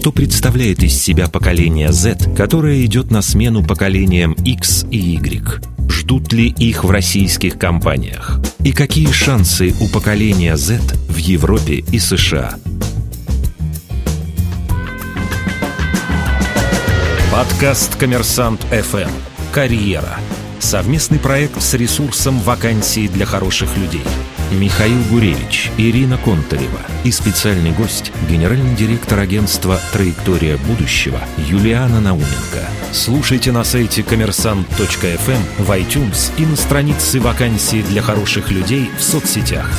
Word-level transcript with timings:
Что 0.00 0.12
представляет 0.12 0.82
из 0.82 0.98
себя 0.98 1.28
поколение 1.28 1.92
Z, 1.92 2.34
которое 2.34 2.86
идет 2.86 3.10
на 3.10 3.20
смену 3.20 3.62
поколениям 3.62 4.32
X 4.32 4.86
и 4.90 4.96
Y? 4.96 5.60
Ждут 5.90 6.32
ли 6.32 6.48
их 6.48 6.84
в 6.84 6.90
российских 6.90 7.58
компаниях? 7.58 8.40
И 8.64 8.72
какие 8.72 9.12
шансы 9.12 9.74
у 9.78 9.88
поколения 9.88 10.56
Z 10.56 10.80
в 11.10 11.18
Европе 11.18 11.84
и 11.92 11.98
США? 11.98 12.54
Подкаст 17.30 17.96
«Коммерсант 17.96 18.62
ФМ. 18.70 19.10
Карьера». 19.52 20.16
Совместный 20.60 21.18
проект 21.18 21.60
с 21.60 21.74
ресурсом 21.74 22.40
«Вакансии 22.40 23.06
для 23.06 23.26
хороших 23.26 23.76
людей». 23.76 24.04
Михаил 24.50 25.00
Гуревич, 25.10 25.70
Ирина 25.78 26.18
Контарева 26.18 26.80
и 27.04 27.12
специальный 27.12 27.70
гость– 27.70 28.10
генеральный 28.28 28.74
директор 28.74 29.20
агентства 29.20 29.78
«Траектория 29.92 30.56
будущего» 30.56 31.20
Юлиана 31.36 32.00
Науменко. 32.00 32.68
Слушайте 32.92 33.52
на 33.52 33.62
сайте 33.62 34.02
коммерсант.фм, 34.02 35.62
в 35.62 35.70
iTunes 35.70 36.32
и 36.36 36.44
на 36.44 36.56
странице 36.56 37.20
«Вакансии 37.20 37.82
для 37.82 38.02
хороших 38.02 38.50
людей» 38.50 38.90
в 38.98 39.02
соцсетях. 39.02 39.70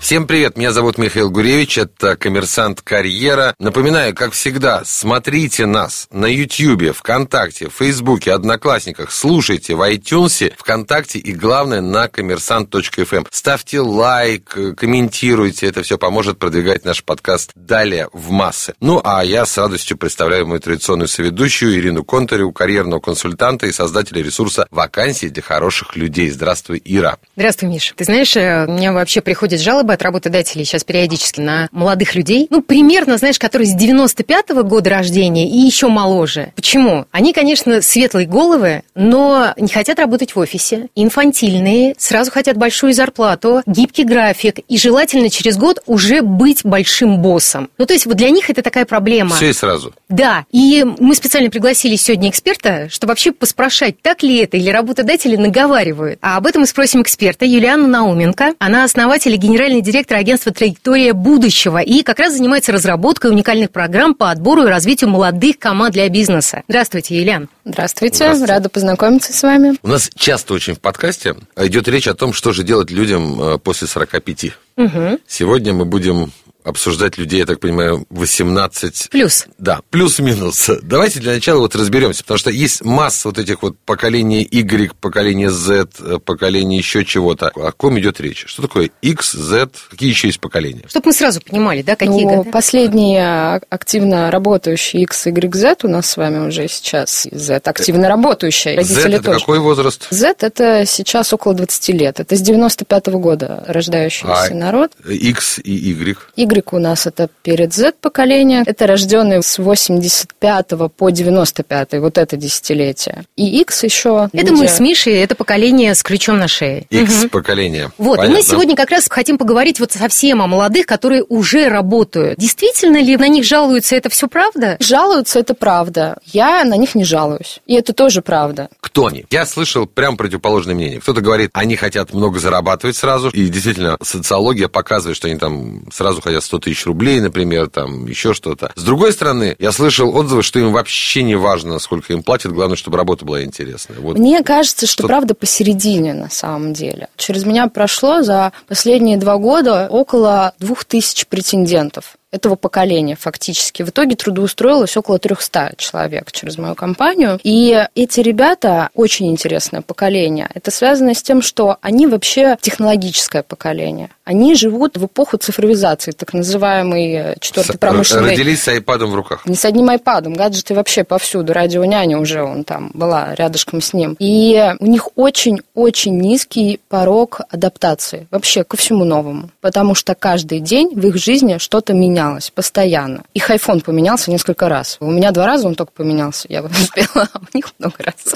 Всем 0.00 0.28
привет, 0.28 0.56
меня 0.56 0.72
зовут 0.72 0.96
Михаил 0.96 1.28
Гуревич, 1.28 1.76
это 1.76 2.16
«Коммерсант 2.16 2.82
Карьера». 2.82 3.54
Напоминаю, 3.58 4.14
как 4.14 4.32
всегда, 4.32 4.82
смотрите 4.84 5.66
нас 5.66 6.06
на 6.12 6.26
Ютьюбе, 6.26 6.92
ВКонтакте, 6.92 7.68
Фейсбуке, 7.68 8.32
Одноклассниках, 8.32 9.10
слушайте 9.10 9.74
в 9.74 9.82
iTunes, 9.82 10.54
ВКонтакте 10.56 11.18
и, 11.18 11.32
главное, 11.32 11.80
на 11.80 12.06
коммерсант.фм. 12.08 13.26
Ставьте 13.30 13.80
лайк, 13.80 14.56
комментируйте, 14.76 15.66
это 15.66 15.82
все 15.82 15.98
поможет 15.98 16.38
продвигать 16.38 16.84
наш 16.84 17.02
подкаст 17.02 17.50
далее 17.56 18.08
в 18.12 18.30
массы. 18.30 18.74
Ну, 18.80 19.00
а 19.04 19.24
я 19.24 19.44
с 19.44 19.58
радостью 19.58 19.98
представляю 19.98 20.46
мою 20.46 20.60
традиционную 20.60 21.08
соведущую 21.08 21.74
Ирину 21.74 22.04
Контареву, 22.04 22.52
карьерного 22.52 23.00
консультанта 23.00 23.66
и 23.66 23.72
создателя 23.72 24.22
ресурса 24.22 24.68
«Вакансии 24.70 25.26
для 25.26 25.42
хороших 25.42 25.96
людей». 25.96 26.30
Здравствуй, 26.30 26.80
Ира. 26.84 27.18
Здравствуй, 27.36 27.68
Миш. 27.68 27.92
Ты 27.96 28.04
знаешь, 28.04 28.34
э, 28.36 28.66
мне 28.66 28.92
вообще 28.92 29.20
приходит 29.20 29.60
жалоба 29.60 29.87
жалобы 29.88 29.92
от 29.94 30.02
работодателей 30.02 30.64
сейчас 30.64 30.84
периодически 30.84 31.40
на 31.40 31.68
молодых 31.72 32.14
людей, 32.14 32.46
ну, 32.50 32.62
примерно, 32.62 33.16
знаешь, 33.16 33.38
которые 33.38 33.66
с 33.66 33.76
95-го 33.76 34.62
года 34.62 34.90
рождения 34.90 35.48
и 35.48 35.56
еще 35.58 35.88
моложе. 35.88 36.52
Почему? 36.54 37.06
Они, 37.10 37.32
конечно, 37.32 37.80
светлые 37.82 38.26
головы, 38.26 38.82
но 38.94 39.54
не 39.56 39.68
хотят 39.68 39.98
работать 39.98 40.34
в 40.34 40.38
офисе, 40.38 40.88
инфантильные, 40.94 41.94
сразу 41.98 42.30
хотят 42.30 42.56
большую 42.56 42.92
зарплату, 42.92 43.62
гибкий 43.66 44.04
график 44.04 44.58
и 44.68 44.78
желательно 44.78 45.30
через 45.30 45.56
год 45.56 45.80
уже 45.86 46.22
быть 46.22 46.64
большим 46.64 47.18
боссом. 47.18 47.70
Ну, 47.78 47.86
то 47.86 47.94
есть 47.94 48.06
вот 48.06 48.16
для 48.16 48.30
них 48.30 48.50
это 48.50 48.62
такая 48.62 48.84
проблема. 48.84 49.36
Все 49.36 49.50
и 49.50 49.52
сразу. 49.52 49.94
Да, 50.08 50.44
и 50.50 50.84
мы 50.98 51.14
специально 51.14 51.50
пригласили 51.50 51.96
сегодня 51.96 52.30
эксперта, 52.30 52.88
чтобы 52.90 53.12
вообще 53.12 53.32
поспрашать, 53.32 54.00
так 54.02 54.22
ли 54.22 54.36
это, 54.38 54.56
или 54.56 54.70
работодатели 54.70 55.36
наговаривают. 55.36 56.18
А 56.22 56.36
об 56.36 56.46
этом 56.46 56.60
мы 56.60 56.66
спросим 56.66 57.02
эксперта 57.02 57.44
Юлиану 57.44 57.86
Науменко. 57.86 58.54
Она 58.58 58.84
основатель 58.84 59.32
и 59.32 59.36
генеральный 59.36 59.77
генеральный 59.78 59.82
директор 59.82 60.16
агентства 60.18 60.52
«Траектория 60.52 61.12
будущего» 61.12 61.78
и 61.78 62.02
как 62.02 62.18
раз 62.18 62.34
занимается 62.34 62.72
разработкой 62.72 63.30
уникальных 63.30 63.70
программ 63.70 64.14
по 64.14 64.30
отбору 64.30 64.64
и 64.64 64.66
развитию 64.66 65.10
молодых 65.10 65.58
команд 65.58 65.94
для 65.94 66.08
бизнеса. 66.08 66.62
Здравствуйте, 66.68 67.18
Юлиан. 67.18 67.48
Здравствуйте. 67.64 68.16
Здравствуйте, 68.16 68.52
рада 68.52 68.68
познакомиться 68.68 69.32
с 69.32 69.42
вами. 69.42 69.76
У 69.82 69.88
нас 69.88 70.10
часто 70.16 70.54
очень 70.54 70.74
в 70.74 70.80
подкасте 70.80 71.34
идет 71.56 71.88
речь 71.88 72.08
о 72.08 72.14
том, 72.14 72.32
что 72.32 72.52
же 72.52 72.62
делать 72.62 72.90
людям 72.90 73.40
э, 73.40 73.58
после 73.58 73.86
45. 73.86 74.52
Угу. 74.76 75.18
Сегодня 75.26 75.72
мы 75.72 75.84
будем 75.84 76.32
обсуждать 76.68 77.18
людей, 77.18 77.40
я 77.40 77.46
так 77.46 77.60
понимаю, 77.60 78.06
18... 78.10 79.08
Плюс. 79.10 79.46
Да, 79.58 79.80
плюс-минус. 79.90 80.70
Давайте 80.82 81.20
для 81.20 81.32
начала 81.32 81.60
вот 81.60 81.74
разберемся, 81.74 82.22
потому 82.22 82.38
что 82.38 82.50
есть 82.50 82.84
масса 82.84 83.28
вот 83.28 83.38
этих 83.38 83.62
вот 83.62 83.76
поколений 83.78 84.46
Y, 84.50 84.92
поколение 85.00 85.50
Z, 85.50 86.20
поколение 86.24 86.78
еще 86.78 87.04
чего-то. 87.04 87.48
О 87.48 87.72
ком 87.72 87.98
идет 87.98 88.20
речь? 88.20 88.44
Что 88.46 88.62
такое 88.62 88.90
X, 89.02 89.32
Z? 89.32 89.70
Какие 89.90 90.10
еще 90.10 90.28
есть 90.28 90.40
поколения? 90.40 90.84
Чтобы 90.88 91.06
мы 91.06 91.12
сразу 91.12 91.40
понимали, 91.40 91.82
да, 91.82 91.96
какие 91.96 92.24
ну, 92.24 92.36
годы? 92.36 92.50
Последние 92.50 93.60
активно 93.70 94.30
работающие 94.30 95.02
X, 95.02 95.26
Y, 95.26 95.54
Z 95.54 95.76
у 95.84 95.88
нас 95.88 96.10
с 96.10 96.16
вами 96.16 96.46
уже 96.46 96.68
сейчас 96.68 97.26
Z, 97.30 97.60
активно 97.64 98.08
работающие. 98.08 98.76
Родители 98.76 99.00
Z 99.00 99.08
это 99.08 99.24
тоже. 99.24 99.40
какой 99.40 99.58
возраст? 99.58 100.06
Z 100.10 100.34
это 100.40 100.84
сейчас 100.86 101.32
около 101.32 101.54
20 101.54 101.88
лет. 101.88 102.20
Это 102.20 102.36
с 102.36 102.42
95-го 102.42 103.18
года 103.18 103.64
рождающийся 103.66 104.50
а 104.50 104.54
народ. 104.54 104.92
X 105.08 105.60
и 105.62 105.72
Y? 105.72 106.18
Y 106.36 106.57
у 106.72 106.78
нас 106.78 107.06
это 107.06 107.28
перед 107.42 107.72
Z-поколение. 107.72 108.62
Это 108.66 108.86
рожденные 108.86 109.42
с 109.42 109.58
85 109.58 110.66
по 110.96 111.10
95 111.10 111.92
вот 111.94 112.18
это 112.18 112.36
десятилетие. 112.36 113.24
И 113.36 113.60
X 113.60 113.84
еще... 113.84 114.28
Это 114.32 114.46
люди... 114.46 114.60
мы 114.60 114.68
с 114.68 114.80
Мишей, 114.80 115.16
это 115.16 115.34
поколение 115.34 115.94
с 115.94 116.02
ключом 116.02 116.38
на 116.38 116.48
шее. 116.48 116.86
X-поколение. 116.90 117.90
Вот, 117.98 118.18
Понятно. 118.18 118.34
и 118.34 118.36
мы 118.38 118.42
сегодня 118.42 118.76
как 118.76 118.90
раз 118.90 119.06
хотим 119.08 119.38
поговорить 119.38 119.80
вот 119.80 119.92
совсем 119.92 120.42
о 120.42 120.46
молодых, 120.46 120.86
которые 120.86 121.24
уже 121.28 121.68
работают. 121.68 122.38
Действительно 122.38 122.98
ли 122.98 123.16
на 123.16 123.28
них 123.28 123.44
жалуются, 123.44 123.96
это 123.96 124.08
все 124.08 124.28
правда? 124.28 124.76
Жалуются, 124.80 125.38
это 125.38 125.54
правда. 125.54 126.18
Я 126.26 126.64
на 126.64 126.76
них 126.76 126.94
не 126.94 127.04
жалуюсь. 127.04 127.60
И 127.66 127.74
это 127.74 127.92
тоже 127.92 128.22
правда. 128.22 128.68
Кто 128.80 129.06
они? 129.06 129.24
Я 129.30 129.46
слышал 129.46 129.86
прям 129.86 130.16
противоположное 130.16 130.74
мнение. 130.74 131.00
Кто-то 131.00 131.20
говорит, 131.20 131.50
они 131.52 131.76
хотят 131.76 132.12
много 132.12 132.38
зарабатывать 132.38 132.96
сразу, 132.96 133.30
и 133.30 133.48
действительно 133.48 133.96
социология 134.02 134.68
показывает, 134.68 135.16
что 135.16 135.28
они 135.28 135.38
там 135.38 135.82
сразу 135.92 136.20
хотят 136.20 136.44
100 136.48 136.58
тысяч 136.60 136.86
рублей, 136.86 137.20
например, 137.20 137.68
там 137.68 138.06
еще 138.06 138.34
что-то. 138.34 138.72
С 138.74 138.82
другой 138.82 139.12
стороны, 139.12 139.54
я 139.58 139.70
слышал 139.70 140.14
отзывы, 140.16 140.42
что 140.42 140.58
им 140.58 140.72
вообще 140.72 141.22
не 141.22 141.36
важно, 141.36 141.78
сколько 141.78 142.12
им 142.12 142.22
платят, 142.22 142.52
главное, 142.52 142.76
чтобы 142.76 142.96
работа 142.96 143.24
была 143.24 143.44
интересная. 143.44 143.98
Вот. 144.00 144.18
Мне 144.18 144.42
кажется, 144.42 144.86
что, 144.86 145.02
что 145.02 145.06
правда 145.06 145.34
посередине 145.34 146.14
на 146.14 146.30
самом 146.30 146.72
деле. 146.72 147.08
Через 147.16 147.44
меня 147.44 147.68
прошло 147.68 148.22
за 148.22 148.52
последние 148.66 149.18
два 149.18 149.36
года 149.36 149.88
около 149.90 150.54
двух 150.58 150.84
тысяч 150.84 151.26
претендентов 151.26 152.17
этого 152.30 152.56
поколения 152.56 153.16
фактически. 153.16 153.82
В 153.82 153.88
итоге 153.88 154.14
трудоустроилось 154.14 154.96
около 154.96 155.18
300 155.18 155.74
человек 155.78 156.30
через 156.30 156.58
мою 156.58 156.74
компанию. 156.74 157.40
И 157.42 157.86
эти 157.94 158.20
ребята 158.20 158.90
очень 158.94 159.30
интересное 159.30 159.80
поколение. 159.80 160.48
Это 160.52 160.70
связано 160.70 161.14
с 161.14 161.22
тем, 161.22 161.40
что 161.40 161.78
они 161.80 162.06
вообще 162.06 162.56
технологическое 162.60 163.42
поколение. 163.42 164.10
Они 164.24 164.54
живут 164.54 164.98
в 164.98 165.06
эпоху 165.06 165.38
цифровизации, 165.38 166.10
так 166.10 166.34
называемый 166.34 167.36
четвертый 167.40 167.78
промышленный... 167.78 168.32
Родились 168.32 168.62
с 168.62 168.68
айпадом 168.68 169.10
в 169.10 169.14
руках. 169.14 169.46
Не 169.46 169.54
с 169.54 169.64
одним 169.64 169.88
айпадом, 169.88 170.34
гаджеты 170.34 170.74
вообще 170.74 171.04
повсюду. 171.04 171.54
Радио 171.54 171.82
няня 171.86 172.18
уже 172.18 172.42
он 172.42 172.64
там 172.64 172.90
была 172.92 173.34
рядышком 173.34 173.80
с 173.80 173.94
ним. 173.94 174.16
И 174.18 174.74
у 174.80 174.86
них 174.86 175.08
очень-очень 175.14 176.18
низкий 176.18 176.80
порог 176.90 177.40
адаптации 177.48 178.26
вообще 178.30 178.64
ко 178.64 178.76
всему 178.76 179.04
новому. 179.04 179.48
Потому 179.62 179.94
что 179.94 180.14
каждый 180.14 180.60
день 180.60 180.90
в 180.94 181.06
их 181.06 181.16
жизни 181.16 181.56
что-то 181.56 181.94
меняется 181.94 182.17
менялось 182.18 182.50
постоянно. 182.50 183.22
Их 183.34 183.48
iPhone 183.50 183.82
поменялся 183.82 184.30
несколько 184.30 184.68
раз. 184.68 184.96
У 185.00 185.10
меня 185.10 185.30
два 185.30 185.46
раза 185.46 185.68
он 185.68 185.74
только 185.74 185.92
поменялся, 185.92 186.46
я 186.48 186.62
успела, 186.62 187.28
а 187.32 187.38
у 187.52 187.56
них 187.56 187.72
много 187.78 187.96
раз. 187.98 188.34